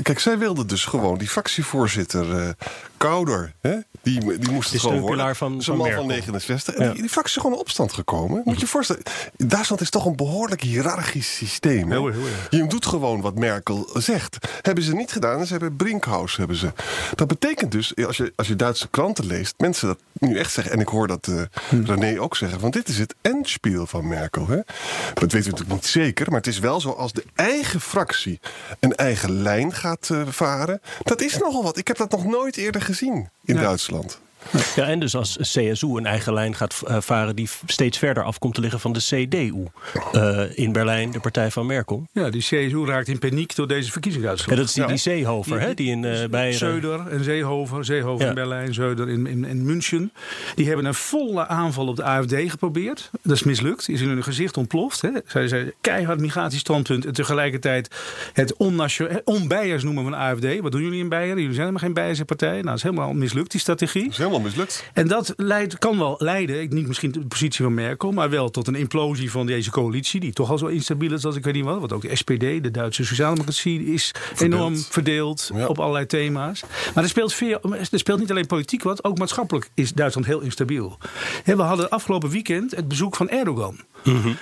Kijk, 0.02 0.20
zij 0.20 0.38
wilde 0.38 0.66
dus 0.66 0.86
gewoon 0.86 1.18
die 1.18 1.28
fractievoorzitter 1.28 2.38
eh 2.38 2.50
Kouder. 3.00 3.54
Hè? 3.62 3.76
Die, 4.02 4.38
die 4.40 4.52
moest 4.52 4.72
het 4.72 4.80
gewoon 4.82 4.96
de 4.96 5.02
worden. 5.02 5.18
pilaar 5.20 5.36
van- 5.36 5.52
Dat 5.52 5.60
is 5.60 5.66
van 5.66 5.74
een 5.74 5.80
man 5.82 5.92
van 5.92 6.06
Merkel. 6.06 6.32
69. 6.32 6.76
En 6.76 6.86
Ja. 6.86 6.92
die, 6.92 7.02
die 7.02 7.10
fractie 7.10 7.36
is 7.36 7.42
gewoon 7.42 7.56
in 7.56 7.62
opstand 7.64 7.94
gekomen. 7.94 8.42
Moet 8.46 8.56
je 8.56 8.60
je 8.62 8.68
voorstellen. 8.68 9.02
Duitsland 9.38 9.82
is 9.82 9.90
toch 9.90 10.06
een 10.06 10.16
behoorlijk 10.16 10.62
hiërarchisch 10.62 11.36
systeem. 11.36 11.90
Hè? 11.92 11.98
Heel, 11.98 12.08
heel, 12.08 12.22
Je 12.50 12.68
doet 12.68 12.86
gewoon 12.86 13.22
wat 13.22 13.36
Merkel 13.36 13.90
zegt. 13.94 14.38
Hebben 14.62 14.84
ze 14.84 14.96
niet 14.96 15.12
gedaan. 15.12 15.46
Ze 15.46 15.52
hebben 15.52 15.76
Brinkhaus. 15.76 16.36
Hebben 16.38 16.56
ze. 16.56 16.72
Dat 17.16 17.28
betekent 17.28 17.72
dus, 17.72 17.96
als 18.06 18.18
je, 18.18 18.34
als 18.36 18.48
je 18.48 18.56
Duitse 18.56 18.88
kranten 18.90 19.26
leest, 19.26 19.54
mensen 19.58 19.88
dat 19.88 20.00
nu 20.20 20.38
echt 20.38 20.52
zeggen. 20.52 20.74
En 20.74 20.80
ik 20.80 20.88
hoor 20.88 21.08
dat 21.08 21.28
eh, 21.28 21.42
René 21.86 22.22
ook 22.22 22.36
zeggen. 22.36 22.60
Want 22.60 22.74
dit 22.74 22.88
is 22.88 22.98
het 22.98 23.16
endspiel 23.22 23.88
van 23.88 24.08
Merkel. 24.08 24.48
Hè? 24.48 24.56
Dat 25.14 25.32
weten 25.32 25.44
we 25.44 25.50
natuurlijk 25.50 25.70
niet 25.70 25.86
zeker. 25.86 26.26
Maar 26.28 26.38
het 26.38 26.48
is 26.48 26.60
wel 26.60 26.82
zo 26.82 26.90
als 26.90 27.14
de 27.14 27.24
eigen 27.36 27.82
fractie 27.82 28.40
een 28.80 28.96
eigen 28.96 29.42
lijn 29.42 29.74
gaat 29.74 30.10
eh, 30.10 30.28
varen. 30.28 30.82
Dat 31.04 31.22
is 31.22 31.38
nogal 31.38 31.64
wat. 31.64 31.78
Ik 31.78 31.88
heb 31.88 31.98
dat 31.98 32.12
nog 32.12 32.26
nooit 32.26 32.58
eerder 32.58 32.82
gezien 32.82 33.30
in 33.44 33.56
Duitsland. 33.56 34.20
Ja, 34.76 34.86
en 34.88 35.00
dus 35.00 35.16
als 35.16 35.38
CSU 35.42 35.88
een 35.88 36.06
eigen 36.06 36.34
lijn 36.34 36.56
gaat 36.56 36.82
eh, 36.88 36.98
varen 37.02 37.36
die 37.36 37.50
steeds 37.66 37.98
verder 37.98 38.24
af 38.24 38.40
komt 38.40 38.56
te 38.56 38.62
liggen 38.62 38.80
van 38.80 38.94
de 38.94 39.00
CDU. 39.00 39.64
Eh, 40.12 40.58
in 40.58 40.72
Berlijn, 40.72 41.12
de 41.12 41.20
partij 41.20 41.52
van 41.52 41.66
Merkel. 41.66 42.08
Ja, 42.12 42.30
die 42.30 42.42
CSU 42.42 42.86
raakt 42.86 43.08
in 43.08 43.20
paniek 43.20 43.56
door 43.56 43.68
deze 43.68 43.92
verkiezingsuitslag. 43.92 44.50
Ja, 44.50 44.56
dat 44.56 44.66
is 44.66 44.74
die, 44.74 44.86
die 44.86 44.98
Seehofer, 44.98 45.60
hè, 45.62 45.74
die 45.74 45.92
in 45.92 46.06
eh 46.06 46.28
bij 46.30 46.52
Zeuder 46.54 47.08
en 47.08 47.24
Zeehoven. 47.24 47.86
Zeehoven 47.86 48.24
Ja. 48.24 48.30
in 48.30 48.36
Berlijn, 48.36 48.74
Zeuder 48.74 49.10
in, 49.10 49.28
in, 49.28 49.46
in 49.46 49.66
München. 49.66 50.12
Die 50.56 50.68
hebben 50.68 50.86
een 50.86 50.94
volle 50.94 51.48
aanval 51.48 51.88
op 51.88 51.96
de 51.96 52.04
AFD 52.04 52.34
geprobeerd. 52.48 53.10
Dat 53.22 53.36
is 53.36 53.44
mislukt. 53.44 53.90
Is 53.90 54.02
in 54.02 54.08
hun 54.08 54.24
gezicht 54.24 54.58
ontploft. 54.58 55.02
Hè. 55.02 55.10
Zij 55.28 55.48
zijn 55.48 55.74
keihard 55.82 56.20
migratiestandpunt. 56.20 57.06
En 57.06 57.14
tegelijkertijd 57.14 57.96
het 58.34 58.56
onbijers 59.24 59.84
noemen 59.84 60.04
van 60.04 60.12
de 60.12 60.18
AFD. 60.18 60.60
Wat 60.62 60.72
doen 60.72 60.82
jullie 60.82 61.00
in 61.00 61.10
Beieren? 61.10 61.38
Jullie 61.38 61.54
zijn 61.56 61.68
helemaal 61.68 61.84
geen 61.84 61.94
Beierse 61.94 62.26
partij. 62.26 62.52
Nou, 62.52 62.64
dat 62.66 62.76
is 62.76 62.84
helemaal 62.84 63.14
mislukt, 63.14 63.52
die 63.52 63.60
strategie. 63.60 64.14
Helemaal 64.30 64.50
mislukt. 64.50 64.86
En 64.94 65.08
dat 65.08 65.34
leidt, 65.36 65.78
kan 65.78 65.98
wel 65.98 66.16
leiden, 66.18 66.70
niet 66.70 66.88
misschien 66.88 67.12
de 67.12 67.20
positie 67.20 67.64
van 67.64 67.74
Merkel, 67.74 68.12
maar 68.12 68.30
wel 68.30 68.50
tot 68.50 68.68
een 68.68 68.76
implosie 68.76 69.32
van 69.32 69.46
deze 69.46 69.72
coalitie, 69.72 70.20
die 70.20 70.34
toch 70.34 70.50
al 70.50 70.58
zo 70.58 70.66
instabiel 70.66 71.14
is 71.14 71.26
als 71.26 71.36
ik 71.36 71.44
weet 71.44 71.54
niet 71.54 71.64
wat. 71.64 71.80
Want 71.80 71.94
ook 71.94 72.02
de 72.02 72.16
SPD, 72.16 72.40
de 72.40 72.72
Duitse 72.72 73.06
Sociaaldemocratie, 73.06 73.86
is 73.86 74.12
enorm 74.40 74.78
verdeeld 74.78 75.52
op 75.68 75.80
allerlei 75.80 76.06
thema's. 76.06 76.64
Maar 76.94 77.04
er 77.04 77.10
speelt, 77.10 77.34
veel, 77.34 77.60
er 77.92 78.00
speelt 78.00 78.20
niet 78.20 78.30
alleen 78.30 78.46
politiek 78.46 78.84
wat, 78.84 79.04
ook 79.04 79.18
maatschappelijk 79.18 79.70
is 79.74 79.94
Duitsland 79.94 80.28
heel 80.28 80.40
instabiel. 80.40 80.98
We 81.46 81.62
hadden 81.62 81.90
afgelopen 81.90 82.30
weekend 82.30 82.76
het 82.76 82.88
bezoek 82.88 83.16
van 83.16 83.30
Erdogan. 83.30 83.80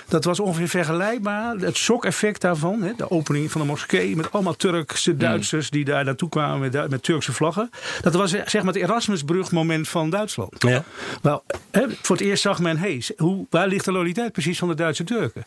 Dat 0.08 0.24
was 0.24 0.40
ongeveer 0.40 0.68
vergelijkbaar. 0.68 1.56
Het 1.56 1.76
shock-effect 1.76 2.40
daarvan. 2.40 2.82
Hè, 2.82 2.92
de 2.96 3.10
opening 3.10 3.50
van 3.50 3.60
de 3.60 3.66
moskee 3.66 4.16
met 4.16 4.32
allemaal 4.32 4.56
Turkse 4.56 5.16
Duitsers 5.16 5.70
die 5.70 5.84
daar 5.84 6.04
naartoe 6.04 6.28
kwamen 6.28 6.70
met, 6.90 7.02
Turkse 7.02 7.32
vlaggen. 7.32 7.70
Dat 8.00 8.14
was 8.14 8.32
eh, 8.32 8.46
zeg 8.46 8.62
maar 8.62 8.72
het 8.72 8.82
Erasmusbrug-moment 8.82 9.88
van 9.88 10.10
Duitsland. 10.10 10.62
Ja. 10.62 10.84
Nou, 11.22 11.40
hè, 11.70 11.86
voor 12.02 12.16
het 12.16 12.24
eerst 12.24 12.42
zag 12.42 12.58
men, 12.58 12.76
hey, 12.76 13.02
hoe, 13.16 13.46
waar 13.50 13.68
ligt 13.68 13.84
de 13.84 13.92
loyaliteit 13.92 14.32
precies 14.32 14.58
van 14.58 14.68
de 14.68 14.74
Duitse 14.74 15.04
Turken? 15.04 15.44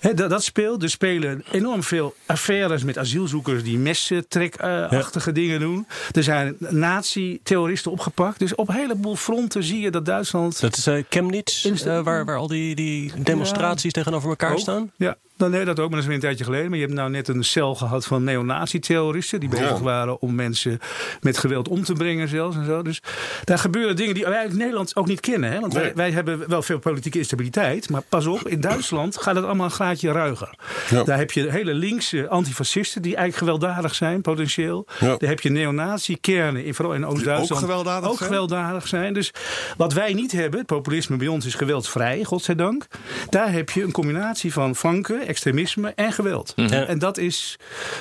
Dat, 0.00 0.30
dat 0.30 0.42
speelt. 0.42 0.82
Er 0.82 0.90
spelen 0.90 1.44
enorm 1.50 1.82
veel 1.82 2.14
affaires 2.26 2.82
met 2.82 2.98
asielzoekers 2.98 3.62
die 3.62 3.78
messentrekachtige 3.78 5.32
dingen 5.32 5.60
doen. 5.60 5.86
Er 6.12 6.22
zijn 6.22 6.56
nazi-terroristen 6.58 7.90
opgepakt. 7.90 8.38
Dus 8.38 8.54
op 8.54 8.68
een 8.68 8.74
heleboel 8.74 9.16
fronten 9.16 9.62
zie 9.64 9.80
je 9.80 9.90
dat 9.90 10.04
Duitsland. 10.04 10.60
Dat 10.60 10.76
is 10.76 10.86
eh 10.86 11.04
Chemnitz, 11.08 11.64
eh, 11.64 12.02
waar, 12.02 12.24
waar 12.24 12.36
al 12.36 12.46
die, 12.46 12.74
die 12.74 13.12
demonstraties 13.22 13.92
tegenover 13.92 14.28
elkaar 14.28 14.52
Ook. 14.52 14.58
staan. 14.58 14.90
Ja, 14.96 15.16
Nou, 15.40 15.52
nee, 15.52 15.64
dat 15.64 15.78
ook, 15.80 15.90
maar 15.90 15.90
dat 15.90 15.98
is 16.00 16.06
weer 16.06 16.14
een 16.14 16.20
tijdje 16.20 16.44
geleden. 16.44 16.68
Maar 16.68 16.78
je 16.78 16.84
hebt 16.84 16.96
nou 16.96 17.10
net 17.10 17.28
een 17.28 17.44
cel 17.44 17.74
gehad 17.74 18.06
van 18.06 18.24
neonazi-terroristen... 18.24 19.40
die 19.40 19.48
bezig 19.48 19.68
Ja. 19.70 19.80
waren 19.80 20.20
om 20.20 20.34
mensen 20.34 20.78
met 21.20 21.38
geweld 21.38 21.68
om 21.68 21.84
te 21.84 21.92
brengen 21.92 22.28
zelfs 22.28 22.56
en 22.56 22.64
zo. 22.64 22.82
Dus 22.82 23.02
daar 23.44 23.58
gebeuren 23.58 23.96
dingen 23.96 24.14
die 24.14 24.24
wij 24.24 24.44
in 24.46 24.56
Nederland 24.56 24.96
ook 24.96 25.06
niet 25.06 25.20
kennen. 25.20 25.52
Hè? 25.52 25.60
Want 25.60 25.72
wij, 25.74 25.82
Nee. 25.82 25.92
wij 25.94 26.10
hebben 26.10 26.48
wel 26.48 26.62
veel 26.62 26.78
politieke 26.78 27.18
instabiliteit. 27.18 27.90
Maar 27.90 28.02
pas 28.08 28.26
op, 28.26 28.48
in 28.48 28.60
Duitsland 28.60 29.16
gaat 29.20 29.34
het 29.34 29.44
allemaal 29.44 29.64
een 29.66 29.72
graadje 29.72 30.12
ruiger. 30.12 30.54
Ja. 30.90 31.02
Daar 31.04 31.18
heb 31.18 31.30
je 31.30 31.50
hele 31.50 31.74
linkse 31.74 32.28
antifascisten 32.28 33.02
die 33.02 33.16
eigenlijk 33.16 33.52
gewelddadig 33.52 33.94
zijn, 33.94 34.20
potentieel. 34.20 34.86
Ja. 35.00 35.16
Daar 35.16 35.28
heb 35.28 35.40
je 35.40 35.50
neonazi-kernen, 35.50 36.64
in- 36.64 36.74
vooral 36.74 36.94
in 36.94 37.06
Oost-Duitsland. 37.06 37.50
ook 37.62 37.68
gewelddadig 37.68 38.08
ook 38.10 38.16
zijn? 38.16 38.28
gewelddadig 38.30 38.88
zijn. 38.88 39.12
Dus 39.14 39.32
wat 39.76 39.92
wij 39.92 40.12
niet 40.12 40.32
hebben, 40.32 40.58
het 40.58 40.68
populisme 40.68 41.16
bij 41.16 41.28
ons 41.28 41.46
is 41.46 41.54
geweldsvrij, 41.54 42.24
godzijdank. 42.24 42.86
Daar 43.30 43.52
heb 43.52 43.70
je 43.70 43.82
een 43.82 43.92
combinatie 43.92 44.52
van 44.52 44.76
flanken, 44.76 45.26
extremisme 45.30 45.92
en 45.94 46.12
geweld. 46.12 46.52
En 46.56 46.98
dat 46.98 47.18
is 47.18 47.56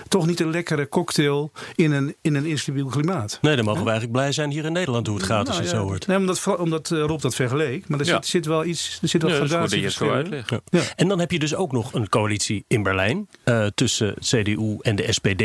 toch 0.07 0.25
niet 0.27 0.39
een 0.39 0.49
lekkere 0.51 0.89
cocktail 0.89 1.51
in 1.75 1.91
een, 1.91 2.15
in 2.21 2.35
een 2.35 2.45
instabiel 2.45 2.85
klimaat. 2.87 3.37
Nee, 3.41 3.55
dan 3.55 3.65
mogen 3.65 3.83
we 3.83 3.89
eigenlijk 3.89 4.19
blij 4.19 4.31
zijn 4.31 4.51
hier 4.51 4.65
in 4.65 4.71
Nederland 4.71 5.07
hoe 5.07 5.15
het 5.17 5.25
gaat 5.25 5.47
als 5.47 5.55
je 5.57 5.63
het 5.63 5.71
Nou, 5.71 5.77
zo 5.77 5.85
ja. 5.85 5.89
hoort. 5.91 6.07
Nee, 6.07 6.17
omdat, 6.17 6.57
omdat 6.57 6.91
eh, 6.91 6.99
Rob 7.01 7.21
dat 7.21 7.35
vergeleek. 7.35 7.87
Maar 7.87 7.99
er 7.99 8.05
Ja. 8.05 8.13
zit, 8.13 8.25
zit 8.25 8.45
wel 8.45 8.65
iets, 8.65 8.99
er 9.01 9.07
zit 9.07 9.21
wel 9.21 9.31
Ja, 9.31 9.37
dat 9.39 9.45
is 9.47 9.51
goed 9.55 9.61
dat 9.69 9.71
je 9.79 9.85
het 9.85 9.93
zo 9.93 10.05
gradatieverschillen. 10.05 10.43
uitlegt. 10.43 10.87
Ja. 10.89 10.93
En 10.95 11.07
dan 11.07 11.19
heb 11.19 11.31
je 11.31 11.39
dus 11.39 11.55
ook 11.55 11.71
nog 11.71 11.93
een 11.93 12.09
coalitie 12.09 12.63
in 12.67 12.83
Berlijn 12.83 13.27
eh, 13.43 13.65
tussen 13.75 14.13
CDU 14.19 14.77
en 14.81 14.95
de 14.95 15.11
SPD. 15.13 15.43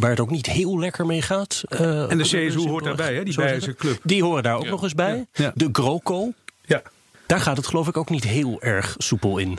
Waar 0.00 0.10
het 0.10 0.20
ook 0.20 0.30
niet 0.30 0.46
heel 0.46 0.78
lekker 0.78 1.06
mee 1.06 1.22
gaat. 1.22 1.62
eh, 1.68 2.10
En 2.10 2.18
de 2.18 2.24
CSU 2.24 2.58
hoort 2.68 2.84
daarbij, 2.84 3.14
hè, 3.14 3.22
die 3.24 3.32
zo 3.32 3.40
zeggen. 3.42 3.76
club. 3.76 4.00
Die 4.02 4.22
horen 4.22 4.42
daar 4.42 4.56
ook 4.56 4.68
nog 4.68 4.82
eens 4.82 4.94
bij. 4.94 5.26
Ja. 5.32 5.44
Ja. 5.44 5.52
De 5.54 5.68
GroKo. 5.72 6.32
Ja. 6.64 6.82
Daar 7.26 7.40
gaat 7.40 7.56
het 7.56 7.66
geloof 7.66 7.88
ik 7.88 7.96
ook 7.96 8.10
niet 8.10 8.24
heel 8.24 8.56
erg 8.60 8.94
soepel 8.98 9.38
in. 9.38 9.58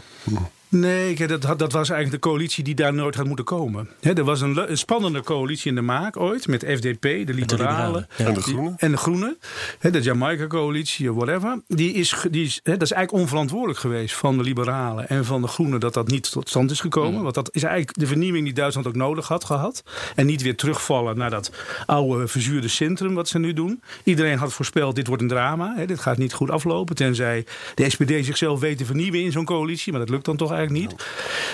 Nee, 0.74 1.28
dat, 1.28 1.42
dat 1.42 1.72
was 1.72 1.90
eigenlijk 1.90 2.12
de 2.24 2.30
coalitie 2.30 2.64
die 2.64 2.76
daar 2.76 2.94
nooit 2.94 3.16
had 3.16 3.26
moeten 3.26 3.46
komen. 3.46 3.90
Hè, 4.00 4.14
er 4.14 4.24
was 4.24 4.42
een, 4.42 4.78
spannende 4.78 5.22
coalitie 5.22 5.70
in 5.70 5.76
de 5.76 5.82
maak 5.82 6.18
ooit 6.18 6.48
met 6.48 6.66
FDP, 6.68 7.02
de 7.02 7.10
liberalen. 7.10 7.36
liberalen, 7.36 8.08
ja. 8.18 8.26
En 8.26 8.34
de 8.34 8.42
Groenen? 8.42 8.74
en 8.78 8.92
de 8.92 8.98
Groenen. 8.98 9.38
Hè, 9.80 9.92
de 9.92 10.02
Jamaica-coalitie, 10.02 11.12
of 11.12 11.16
whatever. 11.16 11.62
Die 11.68 11.94
is, 11.94 12.16
die 12.32 12.46
is, 12.46 12.60
hè, 12.64 12.72
dat 12.72 12.82
is 12.82 12.92
eigenlijk 12.92 13.24
onverantwoordelijk 13.24 13.80
geweest 13.80 14.16
van 14.16 14.38
de 14.38 14.44
liberalen 14.44 15.10
en 15.10 15.26
van 15.26 15.42
de 15.42 15.48
Groenen 15.48 15.80
dat 15.80 15.94
dat 15.94 16.08
niet 16.08 16.32
tot 16.32 16.50
stand 16.50 16.72
is 16.72 16.80
gekomen. 16.80 17.14
Mm. 17.14 17.24
Want 17.24 17.36
dat 17.36 17.50
is 17.52 17.64
eigenlijk 17.64 18.00
de 18.00 18.08
vernieuwing 18.08 18.44
die 18.46 18.54
Duitsland 18.54 18.88
ook 18.88 18.96
nodig 18.96 19.28
had 19.28 19.44
gehad. 19.44 19.84
En 20.16 20.26
niet 20.26 20.42
weer 20.42 20.56
terugvallen 20.56 21.18
naar 21.18 21.30
dat 21.30 21.52
oude 21.86 22.28
verzuurde 22.28 22.68
centrum 22.68 23.14
wat 23.14 23.28
ze 23.28 23.40
nu 23.40 23.54
doen. 23.54 23.82
Iedereen 24.04 24.38
had 24.38 24.54
voorspeld, 24.54 24.96
dit 24.96 25.08
wordt 25.08 25.22
een 25.22 25.28
drama. 25.28 25.74
Hè, 25.76 25.86
dit 25.86 26.00
gaat 26.00 26.18
niet 26.18 26.34
goed 26.34 26.50
aflopen. 26.50 26.96
Tenzij 26.96 27.46
de 27.76 27.90
SPD 27.90 28.26
zichzelf 28.26 28.60
weet 28.60 28.78
te 28.78 28.86
vernieuwen 28.86 29.22
in 29.22 29.32
zo'n 29.32 29.46
coalitie. 29.46 29.92
Maar 29.92 30.02
dat 30.02 30.10
lukt 30.10 30.26
dan 30.26 30.38
toch 30.38 30.52
eigenlijk 30.52 30.63
niet. 30.70 30.96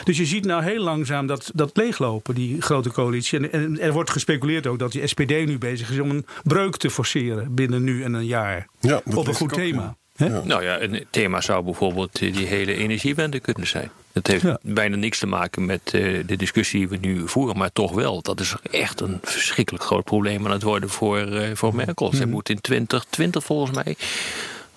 Dus 0.03 0.17
je 0.17 0.25
ziet 0.25 0.45
nou 0.45 0.63
heel 0.63 0.83
langzaam 0.83 1.27
dat, 1.27 1.51
dat 1.53 1.77
leeglopen, 1.77 2.35
die 2.35 2.61
grote 2.61 2.91
coalitie. 2.91 3.39
En, 3.39 3.51
en 3.51 3.79
er 3.79 3.93
wordt 3.93 4.09
gespeculeerd 4.09 4.67
ook 4.67 4.79
dat 4.79 4.91
die 4.91 5.07
SPD 5.07 5.29
nu 5.29 5.57
bezig 5.57 5.91
is 5.91 5.99
om 5.99 6.09
een 6.09 6.25
breuk 6.43 6.77
te 6.77 6.89
forceren 6.89 7.53
binnen 7.55 7.83
nu 7.83 8.03
en 8.03 8.13
een 8.13 8.25
jaar. 8.25 8.67
Ja, 8.79 9.01
dat 9.05 9.15
Op 9.15 9.27
een 9.27 9.33
goed 9.33 9.51
ook, 9.51 9.59
thema. 9.59 9.95
ja. 10.15 10.41
Nou 10.43 10.63
ja, 10.63 10.81
een 10.81 11.05
thema 11.09 11.41
zou 11.41 11.63
bijvoorbeeld 11.63 12.21
eh, 12.21 12.33
die 12.33 12.45
hele 12.45 12.73
energiewende 12.73 13.39
kunnen 13.39 13.67
zijn. 13.67 13.89
Dat 14.11 14.27
heeft 14.27 14.43
Ja. 14.43 14.59
bijna 14.61 14.95
niks 14.95 15.19
te 15.19 15.27
maken 15.27 15.65
met 15.65 15.81
eh, 15.85 16.01
de 16.25 16.35
discussie 16.37 16.79
die 16.79 16.89
we 16.89 17.07
nu 17.07 17.27
voeren, 17.27 17.57
maar 17.57 17.71
toch 17.73 17.91
wel. 17.93 18.21
Dat 18.21 18.39
is 18.39 18.55
echt 18.71 19.01
een 19.01 19.17
verschrikkelijk 19.21 19.83
groot 19.83 20.03
probleem 20.03 20.45
aan 20.45 20.51
het 20.51 20.63
worden 20.63 20.89
voor, 20.89 21.17
eh, 21.19 21.49
voor 21.53 21.75
Merkel. 21.75 22.13
Ze 22.13 22.25
moet 22.27 22.49
in 22.49 22.61
2020 22.61 23.43
volgens 23.43 23.75
mij 23.83 23.95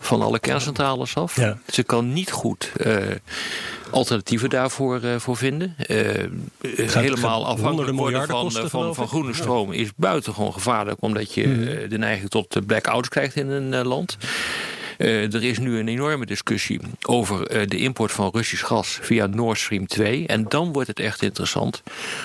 van 0.03 0.23
alle 0.23 0.39
kerncentrales 0.39 1.17
af. 1.17 1.37
Ja. 1.37 1.59
Ze 1.67 1.83
kan 1.83 2.13
niet 2.13 2.31
goed 2.31 2.73
eh, 2.77 2.97
alternatieven 3.93 4.51
daarvoor 4.51 5.03
eh, 5.03 5.17
voor 5.17 5.37
vinden. 5.37 5.75
Eh, 5.77 5.97
helemaal 6.87 7.47
afhankelijk 7.47 7.97
worden 7.97 8.27
van, 8.27 8.41
kosten, 8.41 8.71
van, 8.71 9.09
groene 9.09 9.35
stroom 9.35 9.73
is 9.73 9.91
buitengewoon 9.97 10.53
gevaarlijk, 10.53 11.03
omdat 11.03 11.35
je 11.35 11.43
eh, 11.43 11.91
de 11.91 11.99
neiging 11.99 12.31
tot 12.31 12.67
blackouts 12.67 13.09
krijgt 13.09 13.37
in 13.37 13.49
een 13.49 13.87
land. 13.87 14.17
Er 14.99 15.45
is 15.45 15.59
nu 15.59 15.79
een 15.79 15.89
enorme 15.89 16.27
discussie 16.27 16.81
over 17.07 17.69
de 17.69 17.77
import 17.77 18.13
van 18.13 18.31
Russisch 18.33 18.67
gas 18.67 18.99
via 19.03 19.27
Nord 19.27 19.59
Stream 19.59 19.87
2. 19.87 20.27
En 20.27 20.45
dan 20.49 20.73
wordt 20.73 20.89
het 20.89 20.99
echt 20.99 21.23
interessant, 21.23 21.83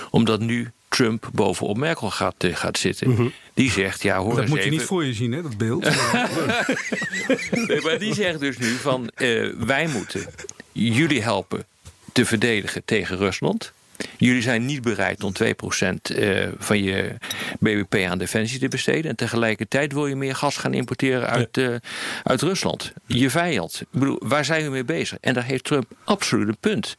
omdat 0.10 0.40
nu 0.40 0.72
Trump 0.90 1.30
bovenop 1.34 1.78
Merkel 1.78 2.10
gaat, 2.10 2.36
eh, 2.38 2.56
gaat 2.56 2.78
zitten. 2.78 3.34
Die 3.54 3.72
zegt, 3.72 4.02
ja 4.02 4.18
hoor 4.18 4.30
Dat 4.30 4.40
eens 4.40 4.50
moet 4.50 4.64
je 4.64 4.70
niet 4.70 4.82
voor 4.82 5.06
je 5.06 5.14
zien, 5.14 5.32
hè, 5.32 5.42
dat 5.42 5.58
beeld. 5.58 5.84
Nee, 7.68 7.82
maar 7.82 8.00
die 8.00 8.14
zegt 8.14 8.40
dus 8.40 8.58
nu 8.58 8.68
van 8.68 9.10
eh, 9.16 9.50
wij 9.58 9.88
moeten 9.88 10.26
jullie 10.72 11.22
helpen 11.22 11.66
te 12.12 12.26
verdedigen 12.26 12.82
tegen 12.86 13.18
Rusland. 13.18 13.74
Jullie 14.18 14.42
zijn 14.42 14.66
niet 14.66 14.82
bereid 14.82 15.24
om 15.24 15.34
2% 15.44 16.16
eh, 16.16 16.48
van 16.58 16.84
je 16.84 17.16
BBP 17.60 17.96
aan 18.10 18.18
defensie 18.18 18.60
te 18.60 18.68
besteden. 18.68 19.10
En 19.10 19.16
tegelijkertijd 19.16 19.94
wil 19.94 20.08
je 20.08 20.16
meer 20.16 20.36
gas 20.36 20.58
gaan 20.58 20.74
importeren 20.74 21.28
uit, 21.30 21.58
eh, 21.58 21.76
uit 22.24 22.42
Rusland. 22.42 22.94
Je 23.06 23.30
vijand. 23.30 23.82
Ik 23.82 24.00
bedoel, 24.00 24.20
waar 24.20 24.46
zijn 24.46 24.64
we 24.64 24.70
mee 24.70 24.84
bezig? 24.84 25.18
En 25.22 25.34
daar 25.34 25.44
heeft 25.44 25.64
Trump 25.64 25.86
absoluut 26.04 26.48
een 26.48 26.58
punt. 26.60 26.96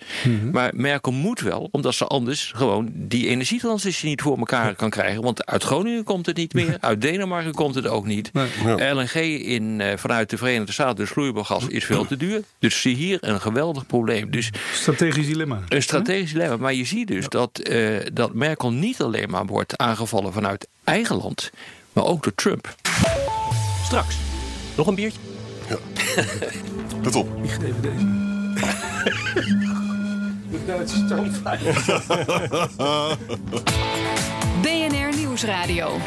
Maar 0.52 0.70
Merkel 0.74 1.12
moet 1.12 1.40
wel, 1.40 1.68
omdat 1.70 1.94
ze 1.94 2.04
anders 2.04 2.52
gewoon 2.54 2.90
die 2.94 3.28
energietransitie 3.28 4.08
niet 4.08 4.22
voor 4.22 4.38
elkaar 4.38 4.74
kan 4.74 4.90
krijgen. 4.90 5.22
Want 5.22 5.46
uit 5.46 5.62
Groningen 5.62 6.04
komt 6.04 6.26
het 6.26 6.36
niet 6.36 6.52
meer. 6.54 6.76
Uit 6.88 7.00
Denemarken 7.00 7.54
komt 7.54 7.74
het 7.74 7.86
ook 7.86 8.06
niet. 8.06 8.30
LNG 8.76 9.14
in, 9.14 9.80
eh, 9.80 9.96
vanuit 9.96 10.30
de 10.30 10.36
Verenigde 10.36 10.72
Staten, 10.72 10.96
dus 10.96 11.08
vloeibaar 11.10 11.44
gas, 11.44 11.66
is 11.66 11.84
veel 11.84 12.06
te 12.06 12.16
duur. 12.16 12.42
Dus 12.58 12.80
zie 12.80 12.94
hier 12.94 13.18
een 13.20 13.40
geweldig 13.40 13.86
probleem. 13.86 14.30
Dus 14.30 14.50
Strategisch 14.74 15.26
dilemma. 15.26 15.62
een 15.68 15.82
strategisch 15.82 16.32
dilemma. 16.32 16.56
Maar 16.56 16.74
je 16.74 16.84
ziet 16.88 17.09
dus 17.09 17.28
dat, 17.28 17.59
eh, 17.59 18.07
dat 18.12 18.35
Merkel 18.35 18.73
niet 18.73 19.00
alleen 19.00 19.30
maar 19.30 19.47
wordt 19.47 19.76
aangevallen 19.76 20.33
vanuit 20.33 20.68
eigen 20.85 21.16
land, 21.16 21.50
maar 21.92 22.04
ook 22.04 22.23
door 22.23 22.35
Trump. 22.35 22.75
Straks. 23.85 24.16
Nog 24.76 24.87
een 24.87 24.95
biertje? 24.95 25.21
Let 27.02 27.14
op. 27.14 27.28
Ik 27.42 27.50
geef 27.50 27.80
deze. 27.80 28.04
De 30.50 30.64
Duitse 30.66 30.97
stoomfly. 31.07 31.59
BNR 34.62 35.16
Nieuwsradio. 35.16 35.99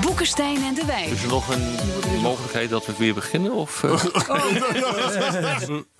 Boekenstein 0.00 0.64
en 0.64 0.74
de 0.74 0.84
Wijk. 0.86 1.06
Is 1.06 1.22
er 1.22 1.28
nog 1.28 1.48
een 1.54 1.76
mogelijkheid 2.20 2.70
dat 2.70 2.86
we 2.86 2.92
weer 2.98 3.14
beginnen? 3.14 3.52
Of, 3.52 3.84
eh? 3.84 3.90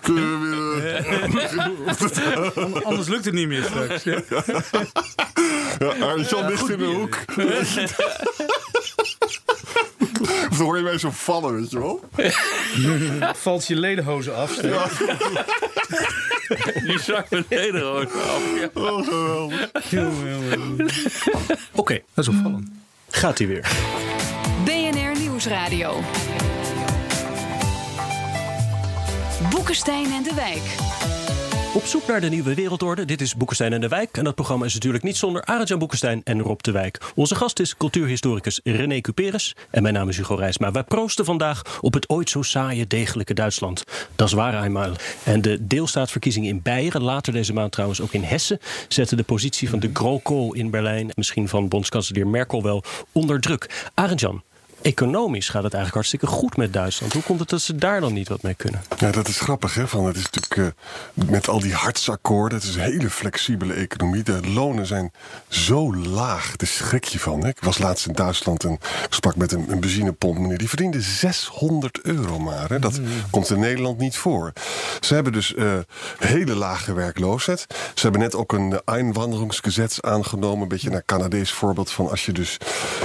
Kunnen 0.02 0.40
we 0.40 0.48
weer... 0.80 1.06
eh, 1.06 2.84
Anders 2.86 3.08
lukt 3.08 3.24
het 3.24 3.34
niet 3.34 3.48
meer 3.48 3.64
straks. 3.64 4.02
Ja, 4.02 4.22
Arjan 6.06 6.46
ligt 6.48 6.68
in 6.70 6.78
de 6.78 6.84
hoek. 6.84 7.18
Of 7.36 7.74
dan 10.58 10.66
hoor 10.66 10.76
je 10.76 10.82
mij 10.82 10.98
zo 10.98 11.10
vallen, 11.10 11.54
weet 11.54 11.70
je 11.70 11.78
wel? 11.78 12.00
Valt 13.34 13.66
je 13.66 13.76
ledenhozen 13.76 14.36
af. 14.36 14.52
Stef. 14.52 15.02
Die 16.84 17.00
zak 17.00 17.28
beneden 17.28 17.80
gewoon 17.80 18.06
af. 18.06 18.42
Ja. 18.60 18.70
Oh, 18.80 19.52
geweldig. 19.74 21.16
Oké, 21.74 22.00
Dat 22.14 22.28
is 22.28 22.34
opvallend. 22.34 22.68
Gaat 23.16 23.38
hij 23.38 23.46
weer. 23.46 23.70
BNR 24.64 25.20
Nieuwsradio. 25.20 26.00
Boekenstein 29.50 30.12
en 30.12 30.22
de 30.22 30.34
Wijk. 30.34 31.21
Op 31.74 31.84
zoek 31.84 32.06
naar 32.06 32.20
de 32.20 32.28
nieuwe 32.28 32.54
wereldorde. 32.54 33.04
Dit 33.04 33.20
is 33.20 33.36
Boekenstein 33.36 33.72
en 33.72 33.80
de 33.80 33.88
Wijk. 33.88 34.16
En 34.16 34.24
dat 34.24 34.34
programma 34.34 34.64
is 34.64 34.74
natuurlijk 34.74 35.04
niet 35.04 35.16
zonder 35.16 35.44
Arend-Jan 35.44 35.78
Boekenstein 35.78 36.20
en 36.24 36.40
Rob 36.40 36.60
de 36.60 36.70
Wijk. 36.70 37.12
Onze 37.14 37.34
gast 37.34 37.60
is 37.60 37.76
cultuurhistoricus 37.76 38.60
René 38.64 39.00
Cuperes. 39.00 39.56
En 39.70 39.82
mijn 39.82 39.94
naam 39.94 40.08
is 40.08 40.16
Hugo 40.16 40.34
Reisma. 40.34 40.72
Wij 40.72 40.82
proosten 40.82 41.24
vandaag 41.24 41.78
op 41.80 41.94
het 41.94 42.08
ooit 42.08 42.30
zo 42.30 42.42
saaie, 42.42 42.86
degelijke 42.86 43.34
Duitsland. 43.34 43.84
Dat 44.16 44.26
is 44.26 44.32
waar 44.32 44.64
eenmaal. 44.64 44.92
En 45.24 45.42
de 45.42 45.66
deelstaatsverkiezingen 45.66 46.48
in 46.48 46.62
Beieren, 46.62 47.02
later 47.02 47.32
deze 47.32 47.52
maand 47.52 47.72
trouwens 47.72 48.00
ook 48.00 48.12
in 48.12 48.22
Hessen, 48.22 48.58
zetten 48.88 49.16
de 49.16 49.22
positie 49.22 49.70
van 49.70 49.78
de 49.78 49.90
GroKo 49.92 50.50
in 50.52 50.70
Berlijn, 50.70 51.10
misschien 51.14 51.48
van 51.48 51.68
bondskanselier 51.68 52.26
Merkel 52.26 52.62
wel, 52.62 52.84
onder 53.12 53.40
druk. 53.40 53.90
Arend-Jan, 53.94 54.42
economisch 54.82 55.48
gaat 55.48 55.62
het 55.62 55.74
eigenlijk 55.74 55.94
hartstikke 55.94 56.26
goed 56.26 56.56
met 56.56 56.72
Duitsland. 56.72 57.12
Hoe 57.12 57.22
komt 57.22 57.40
het 57.40 57.48
dat 57.48 57.60
ze 57.60 57.74
daar 57.74 58.00
dan 58.00 58.12
niet 58.12 58.28
wat 58.28 58.42
mee 58.42 58.54
kunnen? 58.54 58.82
Ja, 58.98 59.10
dat 59.10 59.28
is 59.28 59.40
grappig. 59.40 59.74
Hè? 59.74 59.88
Van, 59.88 60.06
het 60.06 60.16
is 60.16 60.30
natuurlijk 60.30 60.74
eh, 61.14 61.28
met 61.30 61.48
al 61.48 61.60
die 61.60 61.74
hartsakkoorden. 61.74 62.58
Het 62.58 62.68
is 62.68 62.74
een 62.74 62.80
hele 62.80 63.10
flexibele 63.10 63.72
economie. 63.72 64.22
De 64.22 64.40
lonen 64.48 64.86
zijn 64.86 65.12
zo 65.48 65.94
laag. 65.96 66.56
Daar 66.56 66.68
schrik 66.68 67.04
je 67.04 67.18
van. 67.18 67.42
Hè? 67.42 67.48
Ik 67.48 67.60
was 67.60 67.78
laatst 67.78 68.06
in 68.06 68.12
Duitsland 68.12 68.64
en 68.64 68.72
ik 68.72 69.06
sprak 69.08 69.36
met 69.36 69.52
een, 69.52 69.64
een 69.68 69.80
benzinepomp. 69.80 70.38
Meneer, 70.38 70.58
die 70.58 70.68
verdiende 70.68 71.00
600 71.00 72.00
euro 72.00 72.38
maar. 72.38 72.68
Hè? 72.68 72.78
Dat 72.78 73.00
komt 73.30 73.50
in 73.50 73.60
Nederland 73.60 73.98
niet 73.98 74.16
voor. 74.16 74.52
Ze 75.00 75.14
hebben 75.14 75.32
dus 75.32 75.54
eh, 75.54 75.78
hele 76.18 76.54
lage 76.54 76.92
werkloosheid. 76.92 77.66
Ze 77.94 78.02
hebben 78.02 78.20
net 78.20 78.34
ook 78.34 78.52
een 78.52 78.80
Einwanderungsgesetz 78.84 80.00
aangenomen. 80.00 80.62
Een 80.62 80.68
beetje 80.68 80.90
naar 80.90 81.04
Canadees 81.06 81.52
voorbeeld 81.52 81.90
van 81.90 82.10
als 82.10 82.26
je 82.26 82.32
dus 82.32 82.56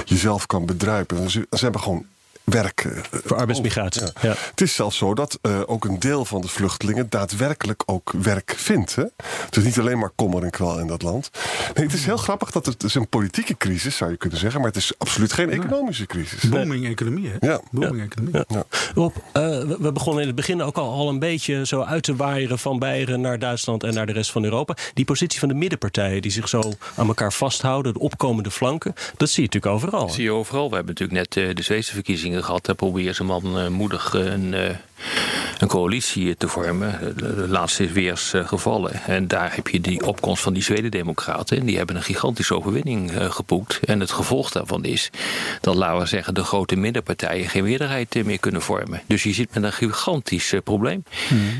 jezelf 0.04 0.46
kan 0.46 0.66
bedruipen. 0.66 1.30
Ze, 1.30 1.46
ze 1.50 1.64
hebben 1.72 1.80
gewoon 1.80 2.06
werk. 2.50 2.84
eh, 2.84 3.20
Voor 3.24 3.36
arbeidsmigratie. 3.36 4.02
Ja. 4.02 4.10
Ja. 4.20 4.34
Het 4.50 4.60
is 4.60 4.74
zelfs 4.74 4.96
zo 4.96 5.14
dat 5.14 5.38
eh, 5.42 5.60
ook 5.66 5.84
een 5.84 5.98
deel 5.98 6.24
van 6.24 6.40
de 6.40 6.48
vluchtelingen 6.48 7.06
daadwerkelijk 7.08 7.82
ook 7.86 8.12
werk 8.22 8.54
vindt. 8.56 8.94
Hè? 8.94 9.04
Het 9.44 9.56
is 9.56 9.64
niet 9.64 9.78
alleen 9.78 9.98
maar 9.98 10.10
kommer 10.16 10.42
en 10.42 10.50
kwal 10.50 10.78
in 10.78 10.86
dat 10.86 11.02
land. 11.02 11.30
Nee, 11.74 11.84
het 11.86 11.94
is 11.94 12.04
heel 12.04 12.16
grappig 12.16 12.50
dat 12.50 12.66
het, 12.66 12.74
het 12.74 12.82
is 12.82 12.94
een 12.94 13.08
politieke 13.08 13.56
crisis, 13.56 13.96
zou 13.96 14.10
je 14.10 14.16
kunnen 14.16 14.38
zeggen, 14.38 14.60
maar 14.60 14.68
het 14.68 14.78
is 14.78 14.92
absoluut 14.98 15.32
geen 15.32 15.50
economische 15.50 16.06
crisis. 16.06 16.48
Booming 16.48 16.86
economie, 16.86 17.30
hè? 17.38 17.46
Ja. 17.46 17.60
Booming 17.70 18.02
economie. 18.02 18.44
Ja. 18.48 18.64
Rob, 18.94 19.16
eh, 19.32 19.42
we, 19.78 19.92
begonnen 19.92 20.20
in 20.22 20.26
het 20.26 20.36
begin 20.36 20.62
ook 20.62 20.76
al, 20.76 20.92
al 20.92 21.08
een 21.08 21.18
beetje 21.18 21.66
zo 21.66 21.82
uit 21.82 22.02
te 22.02 22.16
waaieren 22.16 22.58
van 22.58 22.78
Beieren 22.78 23.20
naar 23.20 23.38
Duitsland 23.38 23.82
en 23.82 23.94
naar 23.94 24.06
de 24.06 24.12
rest 24.12 24.30
van 24.30 24.44
Europa. 24.44 24.76
Die 24.94 25.04
positie 25.04 25.38
van 25.38 25.48
de 25.48 25.54
middenpartijen 25.54 26.22
die 26.22 26.30
zich 26.30 26.48
zo 26.48 26.72
aan 26.96 27.06
elkaar 27.06 27.32
vasthouden, 27.32 27.92
de 27.92 27.98
opkomende 28.00 28.50
flanken, 28.50 28.94
dat 29.16 29.28
zie 29.30 29.42
je 29.42 29.48
natuurlijk 29.52 29.74
overal. 29.74 30.06
Dat 30.06 30.14
zie 30.14 30.24
je 30.24 30.32
overal. 30.32 30.68
We 30.68 30.74
hebben 30.76 30.94
natuurlijk 30.94 31.36
net 31.36 31.44
eh, 31.48 31.54
de 31.54 31.62
Zweedse 31.62 31.92
verkiezingen 31.94 32.37
gehad. 32.42 32.66
Daar 32.66 32.74
probeert 32.74 33.16
ze 33.16 33.24
man 33.24 33.58
eh, 33.58 33.68
moedig 33.68 34.14
eh, 34.14 34.24
een, 34.24 34.54
eh, 34.54 34.74
een 35.58 35.68
coalitie 35.68 36.36
te 36.36 36.48
vormen. 36.48 37.14
De, 37.16 37.48
laatste 37.48 37.84
is 37.84 37.92
weer 37.92 38.10
eens 38.10 38.32
gevallen. 38.34 39.02
En 39.02 39.28
daar 39.28 39.54
heb 39.54 39.68
je 39.68 39.80
die 39.80 40.06
opkomst 40.06 40.42
van 40.42 40.52
die 40.52 40.62
Zweden-democraten. 40.62 41.58
En 41.58 41.66
die 41.66 41.76
hebben 41.76 41.96
een 41.96 42.02
gigantische 42.02 42.54
overwinning 42.54 43.12
geboekt. 43.28 43.80
En 43.84 44.00
het 44.00 44.10
gevolg 44.10 44.50
daarvan 44.50 44.84
is 44.84 45.10
dat, 45.60 45.74
laten 45.74 46.00
we 46.00 46.06
zeggen, 46.06 46.34
de 46.34 46.44
grote 46.44 46.76
middenpartijen 46.76 47.48
geen 47.48 47.64
meerderheid 47.64 48.24
meer 48.24 48.38
kunnen 48.38 48.62
vormen. 48.62 49.00
Dus 49.06 49.22
je 49.22 49.32
zit 49.32 49.54
met 49.54 49.62
een 49.62 49.72
gigantisch 49.72 50.54
probleem. 50.64 51.04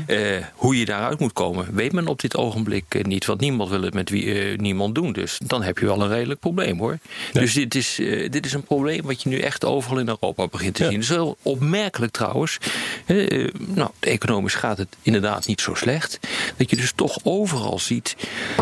Eh, 0.05 0.17
hoe 0.53 0.79
je 0.79 0.85
daaruit 0.85 1.19
moet 1.19 1.33
komen, 1.33 1.67
weet 1.73 1.91
men 1.91 2.07
op 2.07 2.21
dit 2.21 2.37
ogenblik 2.37 3.05
niet. 3.05 3.25
Want 3.25 3.39
niemand 3.39 3.69
wil 3.69 3.81
het 3.81 3.93
met 3.93 4.09
wie, 4.09 4.57
niemand 4.57 4.95
doen. 4.95 5.13
Dus 5.13 5.39
dan 5.45 5.63
heb 5.63 5.77
je 5.77 5.85
wel 5.85 6.01
een 6.01 6.09
redelijk 6.09 6.39
probleem 6.39 6.79
hoor. 6.79 6.97
Dus 7.33 7.53
dit 7.53 7.75
is, 7.75 7.95
dit 8.29 8.45
is 8.45 8.53
een 8.53 8.63
probleem 8.63 9.01
wat 9.03 9.21
je 9.21 9.29
nu 9.29 9.39
echt 9.39 9.65
overal 9.65 9.99
in 9.99 10.07
Europa 10.07 10.47
begint 10.47 10.68
te 10.73 10.83
zien. 10.83 10.93
Het 10.93 11.03
is 11.03 11.09
wel 11.09 11.37
opmerkelijk 11.41 12.11
trouwens. 12.11 12.57
Eh, 13.05 13.47
nou, 13.57 13.89
economisch 13.99 14.55
gaat 14.55 14.77
het 14.77 14.95
inderdaad 15.01 15.47
niet 15.47 15.61
zo 15.61 15.73
slecht. 15.73 16.19
Dat 16.57 16.69
je 16.69 16.75
dus 16.75 16.91
toch 16.95 17.17
overal 17.23 17.79
ziet 17.79 18.15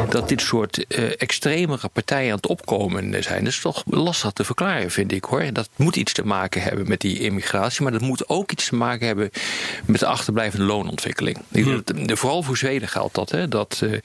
dat 0.10 0.30
dit 0.30 0.42
soort 0.42 0.88
eh, 0.88 1.12
extremere 1.18 1.88
partijen 1.88 2.30
aan 2.30 2.36
het 2.36 2.48
opkomen 2.48 3.24
zijn. 3.24 3.44
Dat 3.44 3.54
is 3.54 3.60
toch 3.60 3.84
lastig 3.86 4.32
te 4.32 4.44
verklaren, 4.44 4.92
vind 4.92 5.12
ik 5.12 5.24
hoor. 5.24 5.54
Dat 5.54 5.70
moet 5.76 5.96
iets 5.96 6.14
te 6.14 6.26
maken 6.26 6.62
hebben 6.62 6.88
met 6.88 7.02
die 7.02 7.20
immigratie. 7.20 7.84
Maar 7.84 7.92
dat 7.92 8.02
moet 8.02 8.30
ook 8.30 8.52
iets 8.52 8.68
te 8.68 8.76
maken 8.76 9.08
hebben 9.08 9.30
met 9.86 10.00
de 10.00 10.06
achterblijvende 10.06 10.66
loonontwikkeling. 10.66 11.38
Eh, 11.52 11.78
Vooral 12.06 12.44
voor 12.44 12.58
Zweden 12.58 12.88
geldt 12.88 13.16
dat. 13.16 13.32
Hè, 13.32 13.48
dat 13.48 13.82
eh, 13.84 14.00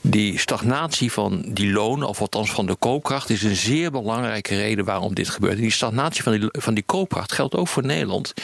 die 0.00 0.38
stagnatie 0.38 1.12
van 1.12 1.44
die 1.48 1.72
lonen, 1.72 2.08
of 2.08 2.20
althans 2.20 2.50
van 2.50 2.66
de 2.66 2.74
koopkracht, 2.74 3.30
is 3.30 3.42
een 3.42 3.56
zeer 3.56 3.90
belangrijke 3.90 4.56
reden 4.56 4.84
waarom 4.84 5.14
dit 5.14 5.28
gebeurt. 5.28 5.54
En 5.54 5.60
die 5.60 5.70
stagnatie 5.70 6.22
van 6.22 6.32
die, 6.32 6.48
van 6.52 6.74
die 6.74 6.84
koopkracht 6.86 7.32
geldt 7.32 7.45
ook 7.54 7.68
voor 7.68 7.84
Nederland. 7.84 8.34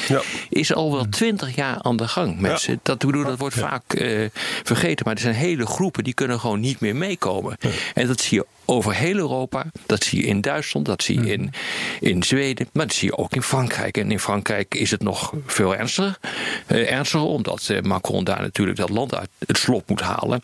Is 0.49 0.75
al 0.75 0.93
wel 0.93 1.09
twintig 1.09 1.55
jaar 1.55 1.79
aan 1.83 1.97
de 1.97 2.09
gang. 2.09 2.41
Mensen. 2.41 2.81
Dat, 2.83 2.99
bedoel, 2.99 3.25
dat 3.25 3.39
wordt 3.39 3.55
vaak 3.59 3.93
eh, 3.93 4.29
vergeten. 4.63 5.05
Maar 5.07 5.15
er 5.15 5.21
zijn 5.21 5.35
hele 5.35 5.67
groepen 5.67 6.05
die 6.05 6.15
kunnen 6.15 6.41
gewoon 6.41 6.61
niet 6.61 6.81
meer 6.81 6.97
meekomen. 6.97 7.57
En 7.95 8.07
dat 8.07 8.21
zie 8.21 8.39
je 8.39 8.47
over 8.65 8.95
heel 8.95 9.17
Europa. 9.17 9.65
Dat 9.87 10.05
zie 10.05 10.21
je 10.21 10.27
in 10.27 10.41
Duitsland, 10.41 10.87
dat 10.87 11.03
zie 11.03 11.21
je 11.25 11.33
in, 11.33 11.53
in 12.01 12.23
Zweden, 12.23 12.69
maar 12.73 12.87
dat 12.87 12.95
zie 12.95 13.09
je 13.09 13.17
ook 13.17 13.33
in 13.33 13.43
Frankrijk. 13.43 13.97
En 13.97 14.11
in 14.11 14.21
Frankrijk 14.21 14.75
is 14.75 14.91
het 14.91 15.03
nog 15.03 15.33
veel 15.47 15.77
ernstiger. 15.77 16.19
Eh, 16.67 16.93
ernstiger 16.93 17.27
omdat 17.27 17.69
eh, 17.69 17.83
Macron 17.83 18.25
daar 18.25 18.41
natuurlijk 18.41 18.79
dat 18.79 18.91
land 18.91 19.15
uit 19.15 19.29
het 19.47 19.59
slop 19.59 19.89
moet 19.89 20.01
halen. 20.01 20.43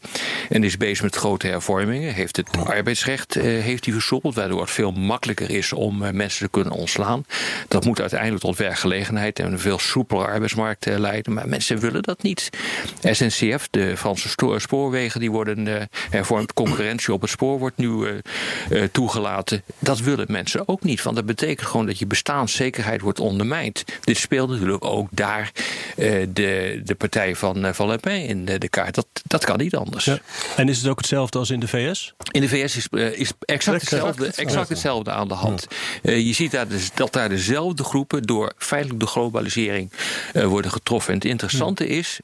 En 0.49 0.65
is 0.65 0.77
bezig 0.77 1.03
met 1.03 1.17
grote 1.17 1.47
hervormingen. 1.47 2.15
Heeft 2.15 2.37
het 2.37 2.49
arbeidsrecht 2.65 3.37
eh, 3.37 3.45
heeft 3.45 3.85
hij 3.85 3.95
versoepeld, 3.95 4.35
waardoor 4.35 4.61
het 4.61 4.71
veel 4.71 4.93
makkelijker 4.93 5.51
is 5.51 5.73
om 5.73 6.03
eh, 6.03 6.13
mensen 6.13 6.45
te 6.45 6.51
kunnen 6.51 6.73
ontslaan. 6.73 7.25
Dat 7.69 7.85
moet 7.85 8.01
uiteindelijk 8.01 8.43
tot 8.43 8.57
werkgelegenheid 8.57 9.39
en 9.39 9.53
een 9.53 9.59
veel 9.59 9.79
soepeler 9.79 10.27
arbeidsmarkt 10.27 10.87
leiden. 10.87 11.33
Maar 11.33 11.49
mensen 11.49 11.79
willen 11.79 12.03
dat 12.03 12.23
niet. 12.23 12.51
SNCF, 13.03 13.69
de 13.71 13.97
Franse 13.97 14.29
spoorwegen, 14.57 15.21
die 15.21 15.31
worden 15.31 15.67
eh, 15.67 15.83
hervormd. 16.11 16.53
Concurrentie 16.53 17.13
op 17.13 17.21
het 17.21 17.31
spoor 17.31 17.59
wordt 17.59 17.77
nu 17.77 18.08
eh, 18.09 18.83
eh, 18.83 18.89
toegelaten. 18.93 19.63
Dat 19.79 20.01
willen 20.01 20.27
mensen 20.29 20.69
ook 20.69 20.83
niet. 20.83 21.03
Want 21.03 21.17
dat 21.17 21.27
betekent 21.27 21.69
gewoon 21.69 21.87
dat 21.87 21.99
je 21.99 22.07
bestaanszekerheid 22.07 23.01
wordt 23.01 23.21
ondermijnd. 23.21 23.85
Dit 24.01 24.17
speelt 24.17 24.51
natuurlijk 24.51 24.85
ook 24.85 25.09
daar 25.11 25.53
eh, 25.97 26.27
de, 26.29 26.81
de 26.85 26.95
partij 26.95 27.37
van, 27.37 27.75
van 27.75 27.89
Le 27.89 27.99
Pen 27.99 28.27
in 28.27 28.45
de, 28.45 28.59
de 28.59 28.69
kaart. 28.69 28.95
Dat, 28.95 29.07
dat 29.25 29.45
kan 29.45 29.59
niet 29.59 29.77
anders. 29.77 30.11
En 30.57 30.69
is 30.69 30.79
het 30.79 30.87
ook 30.87 30.99
hetzelfde 30.99 31.39
als 31.39 31.51
in 31.51 31.61
de 31.61 31.69
VS? 31.69 32.15
In 32.31 32.41
de 32.41 32.49
VS 32.49 32.77
is, 32.77 32.89
is 33.13 33.33
exact, 33.41 33.81
hetzelfde, 33.81 34.27
exact 34.27 34.69
hetzelfde 34.69 35.11
aan 35.11 35.29
de 35.29 35.35
hand. 35.35 35.67
Eh, 36.03 36.27
je 36.27 36.33
ziet 36.33 36.51
daar 36.51 36.69
dus 36.69 36.91
dat 36.95 37.13
daar 37.13 37.29
dezelfde 37.29 37.85
groepen 37.85 38.23
door 38.23 38.53
feitelijk 38.59 39.01
de 39.01 39.07
globalisering 39.07 39.93
eh, 40.33 40.45
worden 40.45 40.71
getroffen. 40.71 41.13
En 41.13 41.19
het 41.19 41.29
interessante 41.29 41.87
is, 41.87 42.21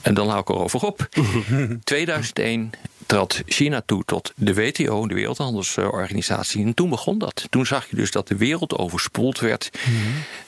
en 0.00 0.14
dan 0.14 0.28
hou 0.28 0.40
ik 0.40 0.48
erover 0.48 0.80
op, 0.80 1.08
2001 1.84 2.70
trad 3.10 3.42
China 3.46 3.82
toe 3.86 4.02
tot 4.04 4.32
de 4.36 4.54
WTO, 4.54 5.06
de 5.06 5.14
Wereldhandelsorganisatie. 5.14 6.64
En 6.64 6.74
toen 6.74 6.88
begon 6.88 7.18
dat. 7.18 7.46
Toen 7.48 7.66
zag 7.66 7.86
je 7.90 7.96
dus 7.96 8.10
dat 8.10 8.28
de 8.28 8.36
wereld 8.36 8.76
overspoeld 8.78 9.40
werd 9.40 9.70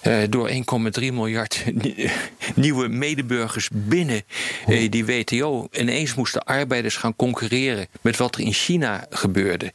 eh, 0.01 0.19
door 0.29 0.51
1,3 0.51 0.55
miljard 1.01 1.65
nie- 1.73 2.11
nieuwe 2.55 2.89
medeburgers 2.89 3.69
binnen 3.73 4.23
eh, 4.67 4.91
die 4.91 5.05
WTO. 5.05 5.69
Ineens 5.73 6.15
moesten 6.15 6.45
arbeiders 6.45 6.97
gaan 6.97 7.17
concurreren 7.17 7.87
met 8.01 8.17
wat 8.17 8.35
er 8.35 8.41
in 8.41 8.53
China 8.53 9.07
gebeurde. 9.11 9.73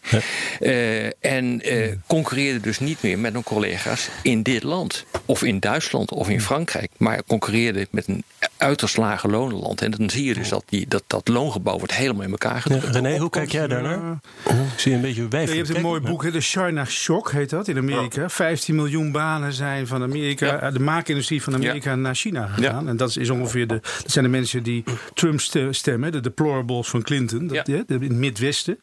Eh, 0.59 1.05
en 1.25 1.61
concurreerden 2.07 2.61
dus 2.61 2.79
niet 2.79 3.01
meer 3.01 3.19
met 3.19 3.33
hun 3.33 3.43
collega's 3.43 4.09
in 4.21 4.43
dit 4.43 4.63
land. 4.63 5.05
Of 5.25 5.43
in 5.43 5.59
Duitsland 5.59 6.11
of 6.11 6.29
in 6.29 6.41
Frankrijk. 6.41 6.91
Maar 6.97 7.23
concurreerden 7.23 7.87
met 7.91 8.07
een 8.07 8.23
uiterst 8.57 8.97
lage 8.97 9.27
lonenland. 9.27 9.81
En 9.81 9.91
dan 9.91 10.09
zie 10.09 10.25
je 10.25 10.33
dus 10.33 10.49
dat 10.49 10.63
die, 10.65 10.87
dat, 10.87 11.03
dat 11.07 11.27
loongebouw 11.27 11.77
wordt 11.77 11.95
helemaal 11.95 12.23
in 12.23 12.31
elkaar 12.31 12.61
gedrukt. 12.61 12.76
René, 12.79 13.17
hoe 13.17 13.29
kijk 13.29 13.51
jij 13.51 13.67
daarnaar? 13.67 13.99
Ik 14.45 14.53
zie 14.75 14.91
je 14.91 14.97
een 14.97 15.03
beetje 15.03 15.21
Ja, 15.21 15.27
wijf. 15.27 15.49
je 15.51 15.55
hebt 15.57 15.75
een 15.75 15.81
mooi 15.81 16.01
boek, 16.01 16.31
de 16.31 16.41
China 16.41 16.85
Shock 16.85 17.31
heet 17.31 17.49
dat 17.49 17.67
in 17.67 17.77
Amerika. 17.77 18.29
15 18.29 18.75
miljoen 18.75 19.11
banen 19.11 19.53
zijn 19.53 19.87
van 19.87 20.01
Amerika, 20.03 20.59
eh, 20.59 20.73
de 20.73 20.79
maakindustrie 20.79 21.43
van 21.43 21.53
Amerika 21.53 21.95
naar 21.95 22.15
China 22.15 22.47
gegaan. 22.47 22.87
En 22.87 22.97
dat 22.97 23.15
is 23.17 23.29
ongeveer 23.29 23.67
de, 23.67 23.79
dat 24.01 24.11
zijn 24.11 24.25
de 24.25 24.31
mensen 24.31 24.63
die 24.63 24.83
Trump 25.13 25.39
ste- 25.41 25.67
stemmen, 25.73 26.11
de 26.11 26.19
deplorables 26.19 26.87
van 26.89 27.01
Clinton, 27.01 27.47
dat, 27.47 27.65
de- 27.65 27.83
in 27.87 28.01
het 28.01 28.11
Midwesten. 28.11 28.79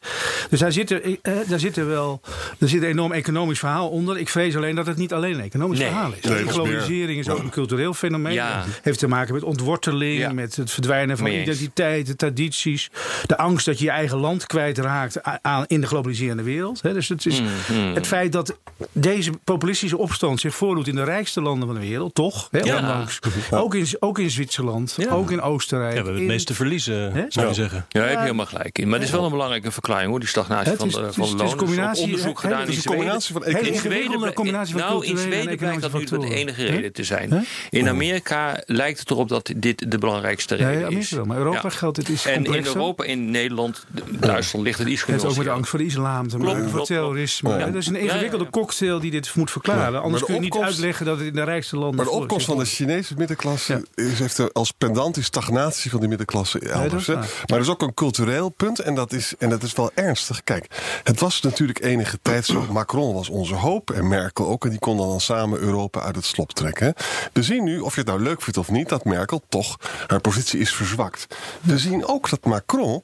Dus 0.49 0.59
daar 0.59 0.71
zit, 0.71 0.91
er, 0.91 1.01
eh, 1.21 1.33
daar 1.47 1.59
zit 1.59 1.77
er 1.77 1.87
wel 1.87 2.21
er 2.59 2.69
zit 2.69 2.81
een 2.81 2.87
enorm 2.87 3.11
economisch 3.11 3.59
verhaal 3.59 3.89
onder. 3.89 4.17
Ik 4.17 4.29
vrees 4.29 4.55
alleen 4.55 4.75
dat 4.75 4.85
het 4.87 4.97
niet 4.97 5.13
alleen 5.13 5.33
een 5.33 5.41
economisch 5.41 5.79
Nee. 5.79 5.87
verhaal 5.87 6.11
is. 6.21 6.29
Nee, 6.29 6.43
meer- 6.43 6.53
globalisering 6.53 7.19
is 7.19 7.29
ook 7.29 7.39
een 7.39 7.49
cultureel 7.49 7.93
fenomeen. 7.93 8.33
Ja. 8.33 8.63
Heeft 8.81 8.99
te 8.99 9.07
maken 9.07 9.33
met 9.33 9.43
ontworteling, 9.43 10.31
met 10.33 10.55
het 10.55 10.71
verdwijnen 10.71 11.17
van 11.17 11.25
Mee 11.27 11.37
eens. 11.37 11.47
identiteit, 11.49 12.07
de 12.07 12.15
tradities. 12.15 12.89
De 13.25 13.37
angst 13.37 13.65
dat 13.65 13.79
je 13.79 13.84
je 13.85 13.91
eigen 13.91 14.17
land 14.17 14.45
kwijtraakt 14.45 15.21
aan, 15.41 15.63
in 15.67 15.81
de 15.81 15.87
globaliserende 15.87 16.43
wereld. 16.43 16.81
Hè. 16.81 16.93
Dus 16.93 17.09
het 17.09 17.25
is 17.25 17.41
Mhm. 17.41 17.93
het 17.93 18.07
feit 18.07 18.31
dat 18.31 18.57
deze 18.91 19.31
populistische 19.43 19.97
opstand 19.97 20.39
zich 20.39 20.55
voordoet 20.55 20.87
in 20.87 20.95
de 20.95 21.03
rijkste 21.03 21.41
landen 21.41 21.67
van 21.67 21.75
de 21.79 21.87
wereld, 21.87 22.15
toch? 22.15 22.47
Hè, 22.51 22.59
Ja. 22.59 22.75
ondanks. 22.77 23.19
Ook, 23.51 23.75
in, 23.75 23.87
ook 23.99 24.19
in 24.19 24.29
Zwitserland, 24.31 24.97
ook 25.09 25.31
in 25.31 25.41
Oostenrijk. 25.41 25.89
Ja, 25.95 25.97
we 25.99 26.03
hebben 26.05 26.13
het 26.13 26.21
in- 26.21 26.27
meeste 26.27 26.53
verliezen, 26.53 27.11
zou 27.11 27.23
je 27.31 27.41
Ja. 27.41 27.53
zeggen. 27.53 27.85
Ja, 27.89 27.99
daar 27.99 28.03
heb 28.09 28.17
je 28.17 28.23
helemaal 28.23 28.45
gelijk 28.45 28.77
in. 28.79 28.85
Maar 28.89 28.99
het 28.99 29.07
is 29.07 29.13
wel 29.13 29.23
een 29.25 29.31
belangrijke 29.31 29.71
verklaring 29.71 30.09
hoor, 30.09 30.19
die 30.19 30.27
stagnatie 30.29 30.69
Het 30.69 30.79
van 30.79 30.87
is- 30.87 30.93
de, 30.93 30.99
het 31.01 31.09
is- 31.09 31.15
van 31.15 31.25
de 31.25 31.31
het 31.31 31.35
is 31.35 31.39
lonen. 31.39 31.65
Er 31.65 31.65
is 31.65 31.65
combinatie- 31.75 32.03
onderzoek 32.03 32.39
gedaan 32.39 32.59
het 32.59 32.67
in 32.69 32.73
is 32.77 32.85
een 32.85 32.91
combinatie 32.91 33.33
van 33.33 33.43
Zweden 33.91 34.19
bl- 34.19 34.29
combinatie 34.33 34.73
van 34.73 34.81
nou, 34.81 35.05
in 35.05 35.17
Zweden 35.17 35.57
blijkt 35.57 35.81
dat 35.81 35.93
nu 35.93 36.03
de 36.05 36.35
enige 36.35 36.65
reden 36.65 36.93
te 36.93 37.03
zijn. 37.03 37.45
In 37.69 37.89
Amerika 37.89 38.61
lijkt 38.65 38.99
het 38.99 39.09
erop 39.11 39.29
dat 39.29 39.51
dit 39.57 39.91
de 39.91 39.97
belangrijkste 39.97 40.55
reden 40.55 40.89
Nee, 40.89 40.99
is. 40.99 41.11
Maar 41.11 41.37
Europa 41.37 41.69
geldt 41.69 41.97
het 41.97 42.07
iets 42.07 42.25
En 42.25 42.45
in. 42.45 42.65
Europa, 42.65 43.03
in 43.03 43.31
Nederland, 43.31 43.74
Duitsland 44.19 44.65
ligt 44.65 44.79
het 44.79 44.87
iets 44.87 45.01
Het 45.01 45.09
heeft 45.09 45.25
ook 45.25 45.37
met 45.37 45.47
angst 45.47 45.69
voor 45.69 45.79
de 45.79 45.85
islam 45.85 46.27
te 46.27 46.37
maken, 46.37 46.69
voor 46.69 46.85
terrorisme. 46.85 47.49
Ja. 47.49 47.65
Dat 47.65 47.75
is 47.75 47.87
een 47.87 47.95
ingewikkelde 47.95 48.49
cocktail 48.49 48.99
die 48.99 49.11
dit 49.11 49.35
moet 49.35 49.51
verklaren. 49.51 50.01
Anders 50.01 50.19
de 50.19 50.25
kun 50.25 50.35
je 50.35 50.41
niet 50.41 50.57
uitleggen 50.57 51.05
dat 51.05 51.17
het 51.17 51.27
in 51.27 51.33
de 51.33 51.43
rijkste 51.43 51.77
landen... 51.77 51.95
Maar 51.95 52.05
de 52.05 52.11
opkomst 52.11 52.45
van 52.45 52.57
de 52.57 52.65
Chinese 52.65 53.13
middenklasse 53.17 53.85
is, 53.95 54.19
heeft 54.19 54.37
er 54.37 54.51
als 54.51 54.71
pendant 54.71 55.15
die 55.15 55.23
stagnatie 55.23 55.91
van 55.91 55.99
die 55.99 56.09
middenklasse 56.09 56.59
elders. 56.59 57.07
is 57.07 57.15
maar 57.15 57.57
er 57.57 57.59
is 57.59 57.69
ook 57.69 57.81
een 57.81 57.93
cultureel 57.93 58.49
punt 58.49 58.79
en 58.79 58.95
dat, 58.95 59.13
is, 59.13 59.33
en 59.39 59.49
dat 59.49 59.63
is 59.63 59.73
wel 59.73 59.91
ernstig. 59.93 60.43
Kijk, 60.43 60.67
het 61.03 61.19
was 61.19 61.41
natuurlijk 61.41 61.81
enige 61.83 62.19
tijd 62.21 62.45
zo. 62.45 62.65
Macron 62.71 63.13
was 63.13 63.29
onze 63.29 63.55
hoop 63.55 63.91
en 63.91 64.07
Merkel 64.07 64.47
ook. 64.47 64.63
En 64.63 64.69
die 64.69 64.79
konden 64.79 65.07
dan 65.07 65.21
samen 65.21 65.59
Europa 65.59 66.01
uit 66.01 66.15
het 66.15 66.25
slop 66.25 66.51
trekken. 66.51 66.93
We 67.33 67.43
zien 67.43 67.63
nu, 67.63 67.79
of 67.79 67.93
je 67.93 67.99
het 67.99 68.09
nou 68.09 68.21
leuk 68.21 68.41
vindt 68.41 68.59
of 68.59 68.69
niet, 68.69 68.89
dat 68.89 69.05
Merkel 69.05 69.41
toch 69.49 69.77
haar 70.07 70.21
positie 70.21 70.59
is 70.59 70.73
verzwakt. 70.73 71.27
We 71.61 71.77
zien 71.77 72.05
ook 72.05 72.29
dat 72.29 72.45
Macron 72.45 73.03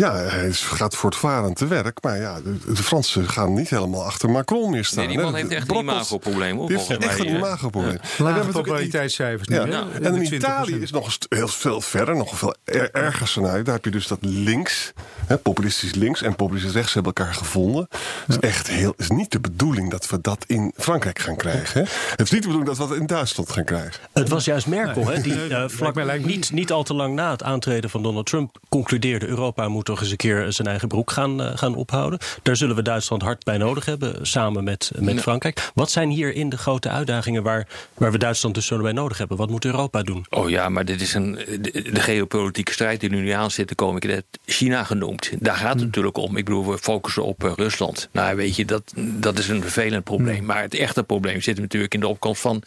Ja, 0.00 0.14
hij 0.14 0.52
gaat 0.52 0.96
voortvarend 0.96 1.56
te 1.56 1.66
werk. 1.66 2.02
Maar 2.02 2.18
ja, 2.20 2.40
de, 2.40 2.56
de 2.74 2.82
Fransen 2.82 3.28
gaan 3.28 3.54
niet 3.54 3.70
helemaal 3.70 4.04
achter 4.04 4.30
Macron 4.30 4.70
meer 4.70 4.84
staan. 4.84 4.98
Nee, 5.06 5.14
die 5.16 5.24
man 5.24 5.34
heeft 5.34 5.50
echt 5.50 5.70
een 5.70 5.76
imagoprobleem, 5.76 6.66
Die 6.66 6.76
heeft 6.76 7.04
echt 7.04 7.18
een 7.18 7.26
eh. 7.26 7.32
imagoprobleem. 7.34 7.92
Ja. 7.92 8.00
En 8.02 8.08
we 8.16 8.22
Lage 8.22 8.34
hebben 8.34 8.46
het 8.46 8.56
ook- 8.56 8.62
populariteitscijfers 8.62 9.48
Ja. 9.48 9.64
nu, 9.64 9.72
hè? 9.72 9.78
En 10.00 10.14
in 10.14 10.24
20%. 10.24 10.32
Italië 10.32 10.74
is 10.74 10.90
nog 10.90 11.16
heel 11.28 11.48
veel 11.48 11.80
verder, 11.80 12.16
nog 12.16 12.38
veel 12.38 12.54
er- 12.64 12.90
erger 12.90 13.28
scenario. 13.28 13.62
Daar 13.62 13.74
heb 13.74 13.84
je 13.84 13.90
dus 13.90 14.06
dat 14.06 14.18
links, 14.20 14.92
hè, 15.26 15.36
populistisch 15.38 15.94
links 15.94 16.22
en 16.22 16.36
populistisch 16.36 16.72
rechts 16.72 16.94
hebben 16.94 17.12
elkaar 17.14 17.34
gevonden. 17.34 17.88
Het 18.26 18.42
is 18.42 18.48
echt 18.50 18.68
heel, 18.68 18.94
is 18.96 19.08
niet 19.10 19.32
de 19.32 19.40
bedoeling 19.40 19.90
dat 19.90 20.08
we 20.08 20.20
dat 20.20 20.44
in 20.46 20.72
Frankrijk 20.76 21.18
gaan 21.18 21.36
krijgen. 21.36 21.80
Hè? 21.84 21.86
Het 22.10 22.20
is 22.20 22.30
niet 22.30 22.42
de 22.42 22.48
bedoeling 22.48 22.66
dat 22.66 22.78
we 22.78 22.88
dat 22.88 23.00
in 23.00 23.06
Duitsland 23.06 23.50
gaan 23.50 23.64
krijgen. 23.64 24.00
Het 24.12 24.28
was 24.28 24.44
juist 24.44 24.66
Merkel, 24.66 25.06
hè, 25.06 25.20
die 25.20 25.32
eh, 25.42 25.48
lijkt 25.48 25.72
vlak 25.72 26.18
niet, 26.24 26.52
niet 26.52 26.72
al 26.72 26.82
te 26.82 26.94
lang 26.94 27.14
na 27.14 27.30
het 27.30 27.42
aantreden 27.42 27.90
van 27.90 28.02
Donald 28.02 28.26
Trump 28.26 28.56
concludeerde: 28.68 29.26
Europa 29.26 29.68
moet 29.68 29.88
toch 29.90 30.00
eens 30.00 30.10
een 30.10 30.16
keer 30.16 30.52
zijn 30.52 30.68
eigen 30.68 30.88
broek 30.88 31.10
gaan, 31.10 31.42
eh, 31.42 31.50
gaan 31.54 31.74
ophouden. 31.74 32.18
Daar 32.42 32.56
zullen 32.56 32.76
we 32.76 32.82
Duitsland 32.82 33.22
hard 33.22 33.44
bij 33.44 33.58
nodig 33.58 33.84
hebben, 33.84 34.26
samen 34.26 34.64
met, 34.64 34.90
met 34.98 35.20
Frankrijk. 35.20 35.70
Wat 35.74 35.90
zijn 35.90 36.10
hierin 36.10 36.48
de 36.48 36.58
grote 36.58 36.88
uitdagingen 36.88 37.42
waar, 37.42 37.66
waar 37.94 38.12
we 38.12 38.18
Duitsland 38.18 38.54
dus 38.54 38.66
zo 38.66 38.78
bij 38.78 38.92
nodig 38.92 39.18
hebben? 39.18 39.36
Wat 39.36 39.50
moet 39.50 39.64
Europa 39.64 40.02
doen? 40.02 40.26
Oh 40.30 40.50
ja, 40.50 40.68
maar 40.68 40.84
dit 40.84 41.00
is 41.00 41.14
een, 41.14 41.32
de, 41.60 41.90
de 41.92 42.00
geopolitieke 42.00 42.72
strijd 42.72 43.00
die 43.00 43.10
nu 43.10 43.30
aan 43.30 43.50
zit 43.50 43.66
te 43.66 43.74
komen. 43.74 44.02
Ik 44.02 44.10
heb 44.10 44.24
China 44.44 44.84
genoemd. 44.84 45.30
Daar 45.38 45.56
gaat 45.56 45.74
het 45.74 45.84
natuurlijk 45.84 46.16
om. 46.16 46.36
Ik 46.36 46.44
bedoel, 46.44 46.70
we 46.70 46.78
focussen 46.78 47.24
op 47.24 47.44
eh, 47.44 47.52
Rusland. 47.56 48.08
Nou, 48.12 48.36
weet 48.36 48.56
je, 48.56 48.64
dat, 48.64 48.92
dat 48.96 49.38
is 49.38 49.48
een 49.48 49.62
vervelend 49.62 50.04
probleem. 50.04 50.44
Maar 50.44 50.62
het 50.62 50.74
echte 50.74 51.02
probleem 51.02 51.40
zit 51.40 51.58
natuurlijk 51.60 51.94
in 51.94 52.00
de 52.00 52.08
opkomst 52.08 52.40
van 52.40 52.62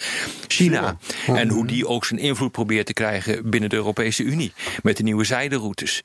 China. 0.48 0.98
En 1.28 1.50
hoe 1.50 1.68
die 1.68 1.88
ook 1.88 2.06
zijn 2.06 2.20
invloed 2.20 2.52
probeert 2.52 2.86
te 2.86 2.94
krijgen 2.94 3.50
binnen 3.50 3.70
de 3.70 3.76
Europese 3.76 4.24
Unie. 4.24 4.54
Met 4.84 4.98
de 4.98 5.04
nieuwe 5.04 5.24
zijderoutes. 5.24 6.04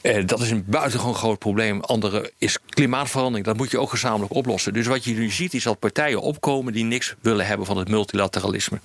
Eh, 0.00 0.26
dat 0.26 0.40
is 0.40 0.50
een 0.50 0.64
buitengewoon 0.66 1.14
groot 1.14 1.38
probleem. 1.38 1.80
Andere 1.80 2.32
is 2.38 2.58
klimaatverandering. 2.68 3.44
Dat 3.44 3.56
moet 3.56 3.70
je 3.70 3.78
ook 3.78 3.90
gezamenlijk 3.90 4.34
oplossen. 4.34 4.72
Dus 4.72 4.86
wat 4.86 5.04
je 5.04 5.14
nu 5.14 5.30
ziet 5.30 5.54
is 5.54 5.62
dat 5.62 5.78
partijen 5.78 6.20
opkomen 6.20 6.72
die 6.72 6.84
niks 6.84 7.14
willen 7.20 7.46
hebben 7.46 7.66
van 7.66 7.76
het 7.76 7.88
multilateralisme. 7.88 8.80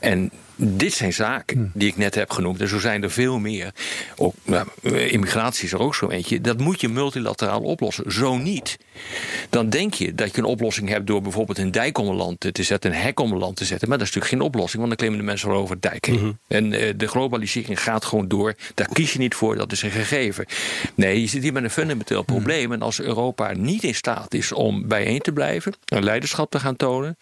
En 0.00 0.30
dit 0.60 0.92
zijn 0.92 1.12
zaken 1.12 1.70
die 1.74 1.88
ik 1.88 1.96
net 1.96 2.14
heb 2.14 2.30
genoemd. 2.30 2.60
En 2.60 2.68
zo 2.68 2.78
zijn 2.78 3.02
er 3.02 3.10
veel 3.10 3.38
meer. 3.38 3.72
Ook, 4.16 4.34
nou, 4.44 4.66
eh, 4.82 5.12
immigratie 5.12 5.64
is 5.64 5.72
er 5.72 5.80
ook 5.80 5.94
zo 5.94 6.08
eentje. 6.08 6.40
Dat 6.40 6.58
moet 6.58 6.80
je 6.80 6.88
multilateraal 6.88 7.60
oplossen. 7.60 8.12
Zo 8.12 8.36
niet. 8.36 8.78
Dan 9.50 9.70
denk 9.70 9.94
je 9.94 10.14
dat 10.14 10.34
je 10.34 10.38
een 10.38 10.44
oplossing 10.44 10.88
hebt 10.88 11.06
door 11.06 11.22
bijvoorbeeld 11.22 11.58
een 11.58 11.70
dijk 11.70 11.98
om 11.98 12.08
een 12.08 12.16
land 12.16 12.46
te 12.52 12.62
zetten, 12.62 12.90
een 12.90 12.96
hek 12.96 13.20
om 13.20 13.32
een 13.32 13.38
land 13.38 13.56
te 13.56 13.64
zetten. 13.64 13.88
Maar 13.88 13.98
dat 13.98 14.06
is 14.06 14.14
natuurlijk 14.14 14.42
geen 14.42 14.52
oplossing, 14.52 14.76
want 14.78 14.88
dan 14.88 14.96
klimmen 14.96 15.18
de 15.18 15.26
mensen 15.26 15.48
wel 15.48 15.58
over 15.58 15.72
het 15.72 15.82
dijk 15.82 16.06
heen. 16.06 16.38
En 16.48 16.72
eh, 16.72 16.92
de 16.96 17.08
globalisering 17.08 17.82
gaat 17.82 18.04
gewoon 18.04 18.28
door. 18.28 18.54
Daar 18.74 18.88
kies 18.92 19.12
je 19.12 19.18
niet 19.18 19.34
voor, 19.34 19.56
dat 19.56 19.72
is 19.72 19.82
een 19.82 19.90
gegeven. 19.90 20.46
Nee, 20.94 21.20
je 21.20 21.26
zit 21.26 21.42
hier 21.42 21.52
met 21.52 21.62
een 21.62 21.70
fundamenteel 21.70 22.22
probleem. 22.22 22.72
En 22.72 22.82
als 22.82 23.00
Europa 23.00 23.52
niet 23.52 23.82
in 23.82 23.94
staat 23.94 24.34
is 24.34 24.52
om 24.52 24.88
bijeen 24.88 25.20
te 25.20 25.32
blijven, 25.32 25.74
een 25.84 26.04
leiderschap 26.04 26.50
te 26.50 26.60
gaan 26.60 26.76
tonen, 26.76 27.16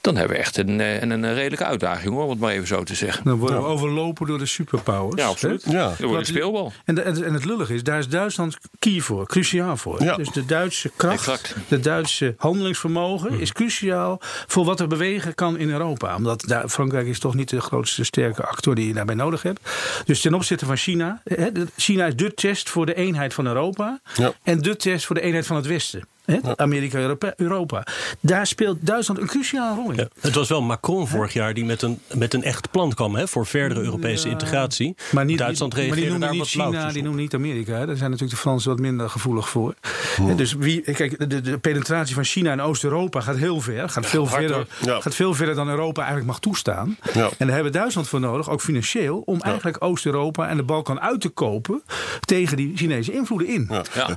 dan 0.00 0.16
hebben 0.16 0.36
we 0.36 0.42
echt 0.42 0.56
een, 0.56 0.80
eh, 0.80 1.00
een, 1.00 1.10
een 1.10 1.34
redelijke 1.34 1.64
uitdaging, 1.64 2.14
hoor, 2.14 2.30
het 2.30 2.38
maar 2.38 2.52
even 2.52 2.66
zo 2.72 2.82
te 2.82 2.94
zeggen. 2.94 3.24
Dan 3.24 3.38
worden 3.38 3.56
we 3.58 3.64
overlopen 3.64 4.26
door 4.26 4.38
de 4.38 4.46
superpowers. 4.46 5.22
Ja, 5.22 5.28
absoluut. 5.28 5.64
hè? 5.64 5.72
Ja. 5.72 5.94
Dan 5.98 6.08
wordt 6.08 6.20
een 6.28 6.34
speelbal. 6.34 6.72
En, 6.84 6.94
de- 6.94 7.02
en 7.02 7.32
het 7.34 7.44
lullig 7.44 7.70
is, 7.70 7.82
daar 7.82 7.98
is 7.98 8.08
Duitsland 8.08 8.56
key 8.78 9.00
voor, 9.00 9.26
cruciaal 9.26 9.76
voor. 9.76 10.02
Ja. 10.02 10.16
Dus 10.16 10.28
de 10.30 10.44
Duitse 10.44 10.90
kracht, 10.96 11.14
Exact. 11.18 11.54
de 11.68 11.80
Duitse 11.80 12.34
handelingsvermogen 12.36 13.40
is 13.40 13.52
cruciaal 13.52 14.18
voor 14.46 14.64
wat 14.64 14.80
er 14.80 14.86
bewegen 14.88 15.34
kan 15.34 15.58
in 15.58 15.70
Europa. 15.70 16.16
Omdat 16.16 16.44
daar, 16.46 16.68
Frankrijk 16.68 17.06
is 17.06 17.18
toch 17.18 17.34
niet 17.34 17.48
de 17.48 17.60
grootste 17.60 18.04
sterke 18.04 18.42
actor 18.46 18.74
die 18.74 18.86
je 18.86 18.94
daarbij 18.94 19.14
nodig 19.14 19.42
hebt. 19.42 19.60
Dus 20.04 20.20
ten 20.20 20.34
opzichte 20.34 20.66
van 20.66 20.76
China, 20.76 21.20
hè, 21.24 21.50
China 21.76 22.06
is 22.06 22.16
de 22.16 22.34
test 22.34 22.68
voor 22.70 22.86
de 22.86 22.94
eenheid 22.94 23.34
van 23.34 23.46
Europa 23.46 24.00
Ja. 24.16 24.32
en 24.42 24.58
de 24.62 24.76
test 24.76 25.06
voor 25.06 25.14
de 25.14 25.20
eenheid 25.22 25.46
van 25.46 25.56
het 25.56 25.66
Westen. 25.66 26.06
Hè? 26.24 26.56
Amerika, 26.56 26.98
Europa, 26.98 27.32
Europa. 27.36 27.86
Daar 28.20 28.46
speelt 28.46 28.78
Duitsland 28.80 29.20
een 29.20 29.26
cruciale 29.26 29.74
rol 29.74 29.90
in. 29.90 29.96
Ja, 29.96 30.08
het 30.20 30.34
was 30.34 30.48
wel 30.48 30.62
Macron 30.62 31.08
vorig 31.08 31.32
jaar 31.32 31.54
die 31.54 31.64
met 31.64 31.82
een, 31.82 32.00
met 32.14 32.34
een 32.34 32.42
echt 32.42 32.70
plan 32.70 32.94
kwam 32.94 33.14
hè, 33.14 33.28
voor 33.28 33.46
verdere 33.46 33.80
Europese 33.80 34.28
integratie. 34.28 34.94
Maar 35.12 35.24
niet, 35.24 35.38
Duitsland 35.38 35.72
maar 35.72 35.82
die 35.82 35.90
reageerde 35.90 36.10
noemen 36.10 36.28
daar 36.28 36.38
niet 36.38 36.48
China, 36.48 36.68
blauwtjes 36.68 36.92
die 36.92 37.02
noemen 37.02 37.20
niet 37.20 37.34
Amerika. 37.34 37.72
Hè. 37.72 37.86
Daar 37.86 37.96
zijn 37.96 38.10
natuurlijk 38.10 38.30
de 38.30 38.42
Fransen 38.42 38.70
wat 38.70 38.80
minder 38.80 39.10
gevoelig 39.10 39.48
voor. 39.48 39.74
Dus 40.36 40.52
wie, 40.52 40.80
kijk, 40.80 41.30
de, 41.30 41.40
de 41.40 41.58
penetratie 41.58 42.14
van 42.14 42.24
China 42.24 42.52
in 42.52 42.60
Oost-Europa 42.60 43.20
gaat 43.20 43.36
heel 43.36 43.60
ver. 43.60 43.88
Gaat 43.88 44.06
veel, 44.06 44.26
verder, 44.26 44.66
gaat 44.80 45.14
veel 45.14 45.34
verder 45.34 45.54
dan 45.54 45.68
Europa 45.68 46.00
eigenlijk 46.00 46.30
mag 46.30 46.40
toestaan. 46.40 46.96
En 47.12 47.46
daar 47.46 47.54
hebben 47.54 47.72
Duitsland 47.72 48.08
voor 48.08 48.20
nodig, 48.20 48.50
ook 48.50 48.60
financieel, 48.60 49.22
om 49.24 49.40
eigenlijk 49.40 49.84
Oost-Europa 49.84 50.48
en 50.48 50.56
de 50.56 50.62
Balkan 50.62 51.00
uit 51.00 51.20
te 51.20 51.28
kopen 51.28 51.82
tegen 52.20 52.56
die 52.56 52.76
Chinese 52.76 53.12
invloeden 53.12 53.48
in. 53.48 53.70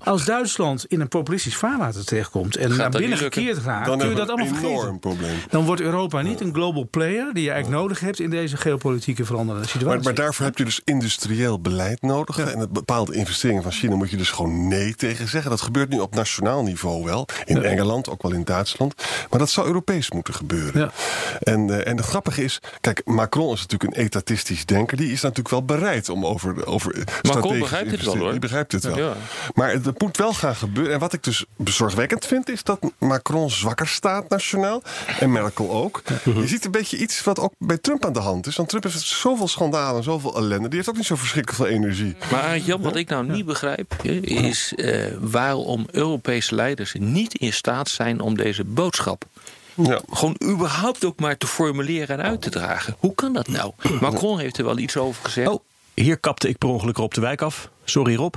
Als 0.04 0.26
Duitsland 0.26 0.86
in 0.86 1.02
een 1.02 1.08
populistisch 1.08 1.56
vaarwater 1.56 1.95
terechtkomt 2.04 2.56
en 2.56 2.76
naar 2.76 2.90
binnen 2.90 3.18
gekeerd 3.18 3.58
raakt, 3.58 3.86
Dan 3.86 3.98
kun 3.98 4.10
je 4.10 4.16
dat 4.16 4.28
allemaal 4.28 4.48
een 4.48 4.54
vergeten. 4.54 4.80
enorm 4.80 5.00
probleem. 5.00 5.38
Dan 5.50 5.66
wordt 5.66 5.82
Europa 5.82 6.22
niet 6.22 6.42
een 6.42 6.54
global 6.54 6.88
player 6.90 7.34
die 7.34 7.44
je 7.44 7.52
eigenlijk 7.52 7.82
nodig 7.82 8.00
hebt 8.00 8.20
in 8.20 8.30
deze 8.30 8.58
geopolitieke 8.58 9.26
veranderende 9.26 9.68
situatie. 9.68 9.96
Maar, 9.96 10.04
maar 10.04 10.14
daarvoor 10.24 10.46
heb 10.46 10.58
je 10.58 10.66
dus 10.66 10.82
industrieel 10.84 11.60
beleid 11.60 12.02
nodig. 12.02 12.38
En 12.38 12.60
het 12.60 12.72
bepaalde 12.72 13.14
investeringen 13.16 13.64
van 13.64 13.72
China 13.72 13.96
moet 13.96 14.10
je 14.10 14.18
dus 14.18 14.32
gewoon 14.32 14.68
nee 14.68 14.96
tegen 14.96 15.28
zeggen. 15.28 15.50
Dat 15.50 15.62
gebeurt 15.62 15.90
nu 15.90 16.00
op 16.00 16.16
nationaal 16.16 16.64
niveau 16.64 17.04
wel. 17.04 17.28
In 17.46 17.64
Engeland, 17.64 18.10
ook 18.10 18.22
wel 18.22 18.32
in 18.32 18.44
Duitsland. 18.44 18.94
Maar 19.30 19.40
dat 19.40 19.50
zou 19.50 19.68
Europees 19.68 20.12
moeten 20.12 20.34
gebeuren. 20.34 20.82
Ja. 20.82 20.92
En, 21.40 21.70
eh, 21.70 21.88
en 21.92 21.98
het 21.98 22.06
grappige 22.06 22.44
is, 22.44 22.60
kijk, 22.82 23.02
Macron 23.06 23.54
is 23.54 23.62
natuurlijk 23.62 23.98
een 23.98 24.04
etatistisch 24.04 24.66
denker. 24.66 24.98
Die 24.98 25.12
is 25.12 25.22
natuurlijk 25.22 25.50
wel 25.50 25.64
bereid 25.66 26.10
om 26.10 26.26
over, 26.26 26.66
over 26.66 27.04
strategische 27.22 27.60
begrijpt 27.60 27.90
dit 27.90 28.04
wel, 28.04 28.18
hoor. 28.18 28.32
Die 28.32 28.40
begrijpt 28.40 28.72
dit 28.72 28.84
wel. 28.84 28.98
Ja. 28.98 29.14
Maar 29.54 29.72
het, 29.72 29.86
het 29.86 30.02
moet 30.02 30.18
wel 30.18 30.34
gaan 30.34 30.56
gebeuren. 30.56 30.94
En 30.94 31.00
wat 31.00 31.14
ik 31.14 31.24
dus 31.24 31.46
bezorgwekkend 31.86 32.26
vind, 32.26 32.50
is 32.50 32.64
dat 32.64 32.80
Macron 33.00 33.50
zwakker 33.50 33.88
staat 33.88 34.30
nationaal. 34.30 34.82
En 35.20 35.32
Merkel 35.32 35.72
ook. 35.72 36.02
Je 36.24 36.48
ziet 36.48 36.66
een 36.66 36.72
beetje 36.72 36.98
iets 36.98 37.24
wat 37.24 37.40
ook 37.40 37.54
bij 37.58 37.78
Trump 37.78 38.06
aan 38.06 38.14
de 38.14 38.20
hand 38.20 38.48
is. 38.48 38.56
Want 38.56 38.70
Trump 38.70 38.84
heeft 38.84 39.02
zoveel 39.02 39.48
schandalen, 39.48 40.04
zoveel 40.04 40.36
ellende. 40.36 40.68
Die 40.68 40.76
heeft 40.76 40.90
ook 40.90 40.96
niet 40.96 41.06
zo 41.06 41.16
verschrikkelijk 41.16 41.64
veel 41.64 41.72
energie. 41.80 42.16
Maar 42.32 42.58
Jan, 42.58 42.82
wat 42.82 42.96
ik 42.96 43.10
nou 43.10 43.26
niet 43.32 43.46
begrijp, 43.46 43.96
hè, 44.04 44.12
is 44.22 44.74
eh, 44.76 45.06
waarom 45.20 45.86
Europese 45.92 46.56
leiders 46.56 46.96
niet 47.00 47.36
in 47.38 47.54
staat 47.54 47.90
zijn 47.90 48.20
om 48.22 48.38
deze 48.38 48.64
boodschap 48.64 49.26
Ja. 49.74 50.00
gewoon 50.10 50.36
überhaupt 50.44 51.06
ook 51.06 51.20
maar 51.20 51.38
te 51.38 51.48
formuleren 51.48 52.18
en 52.20 52.26
uit 52.26 52.42
te 52.42 52.50
dragen. 52.50 52.96
Hoe 53.00 53.16
kan 53.16 53.34
dat 53.34 53.48
nou? 53.48 53.72
Macron 54.02 54.40
heeft 54.40 54.58
er 54.58 54.66
wel 54.66 54.78
iets 54.78 54.98
over 54.98 55.24
gezegd. 55.26 55.50
Oh, 55.50 55.60
hier 55.94 56.18
kapte 56.18 56.50
ik 56.50 56.58
per 56.58 56.70
ongeluk 56.70 56.98
Rob 56.98 57.12
de 57.14 57.22
Wijk 57.22 57.42
af. 57.42 57.70
Sorry 57.84 58.16
Rob. 58.16 58.36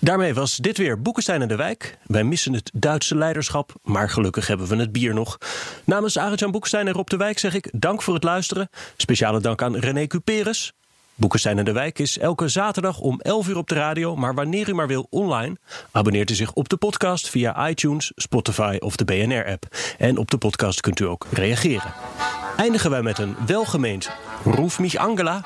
Daarmee 0.00 0.34
was 0.34 0.56
dit 0.56 0.78
weer 0.78 1.02
Boekenstein 1.02 1.42
en 1.42 1.48
de 1.48 1.56
Wijk. 1.56 1.98
Wij 2.06 2.24
missen 2.24 2.52
het 2.52 2.70
Duitse 2.74 3.16
leiderschap, 3.16 3.72
maar 3.82 4.10
gelukkig 4.10 4.46
hebben 4.46 4.66
we 4.66 4.76
het 4.76 4.92
bier 4.92 5.14
nog. 5.14 5.38
Namens 5.84 6.16
Arjan 6.16 6.50
Boekenstein 6.50 6.86
en 6.86 6.92
Rob 6.92 7.08
de 7.08 7.16
Wijk 7.16 7.38
zeg 7.38 7.54
ik 7.54 7.70
dank 7.72 8.02
voor 8.02 8.14
het 8.14 8.24
luisteren. 8.24 8.68
Speciale 8.96 9.40
dank 9.40 9.62
aan 9.62 9.76
René 9.76 10.06
Cuperus. 10.06 10.72
Boekenstein 11.14 11.58
en 11.58 11.64
de 11.64 11.72
Wijk 11.72 11.98
is 11.98 12.18
elke 12.18 12.48
zaterdag 12.48 12.98
om 12.98 13.20
11 13.20 13.48
uur 13.48 13.56
op 13.56 13.68
de 13.68 13.74
radio, 13.74 14.16
maar 14.16 14.34
wanneer 14.34 14.68
u 14.68 14.74
maar 14.74 14.86
wil 14.86 15.06
online, 15.10 15.56
abonneert 15.90 16.30
u 16.30 16.34
zich 16.34 16.52
op 16.52 16.68
de 16.68 16.76
podcast 16.76 17.28
via 17.28 17.68
iTunes, 17.68 18.12
Spotify 18.14 18.76
of 18.80 18.96
de 18.96 19.04
BNR-app. 19.04 19.66
En 19.98 20.18
op 20.18 20.30
de 20.30 20.38
podcast 20.38 20.80
kunt 20.80 21.00
u 21.00 21.04
ook 21.04 21.26
reageren. 21.30 21.92
Eindigen 22.56 22.90
wij 22.90 23.02
met 23.02 23.18
een 23.18 23.36
welgemeend 23.46 24.10
Roef 24.44 24.78
mich 24.78 24.96
Angela. 24.96 25.44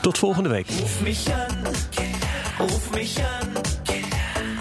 Tot 0.00 0.18
volgende 0.18 0.48
week. 0.48 0.66
Ruf 2.58 2.90
mich 2.92 3.16
an. 3.18 3.48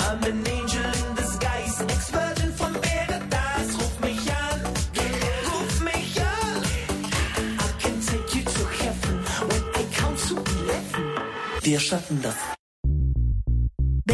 I'm 0.05 0.23
an 0.23 0.47
angel 0.47 0.91
in 1.01 1.15
disguise, 1.15 1.81
Expertin 1.87 2.51
von 2.53 2.73
Paradise. 2.73 3.73
Ruf 3.79 3.99
mich 4.01 4.31
an, 4.31 4.59
ruf 5.49 5.79
mich 5.81 6.19
an. 6.21 6.63
I 7.59 7.81
can 7.81 7.99
take 8.01 8.35
you 8.35 8.43
to 8.43 8.63
heaven 8.83 9.15
when 9.49 9.63
I 9.75 9.83
count 9.95 10.17
to 10.27 10.35
eleven. 10.35 11.05
Wir 11.61 11.79
schaffen 11.79 12.21
das. 12.21 12.52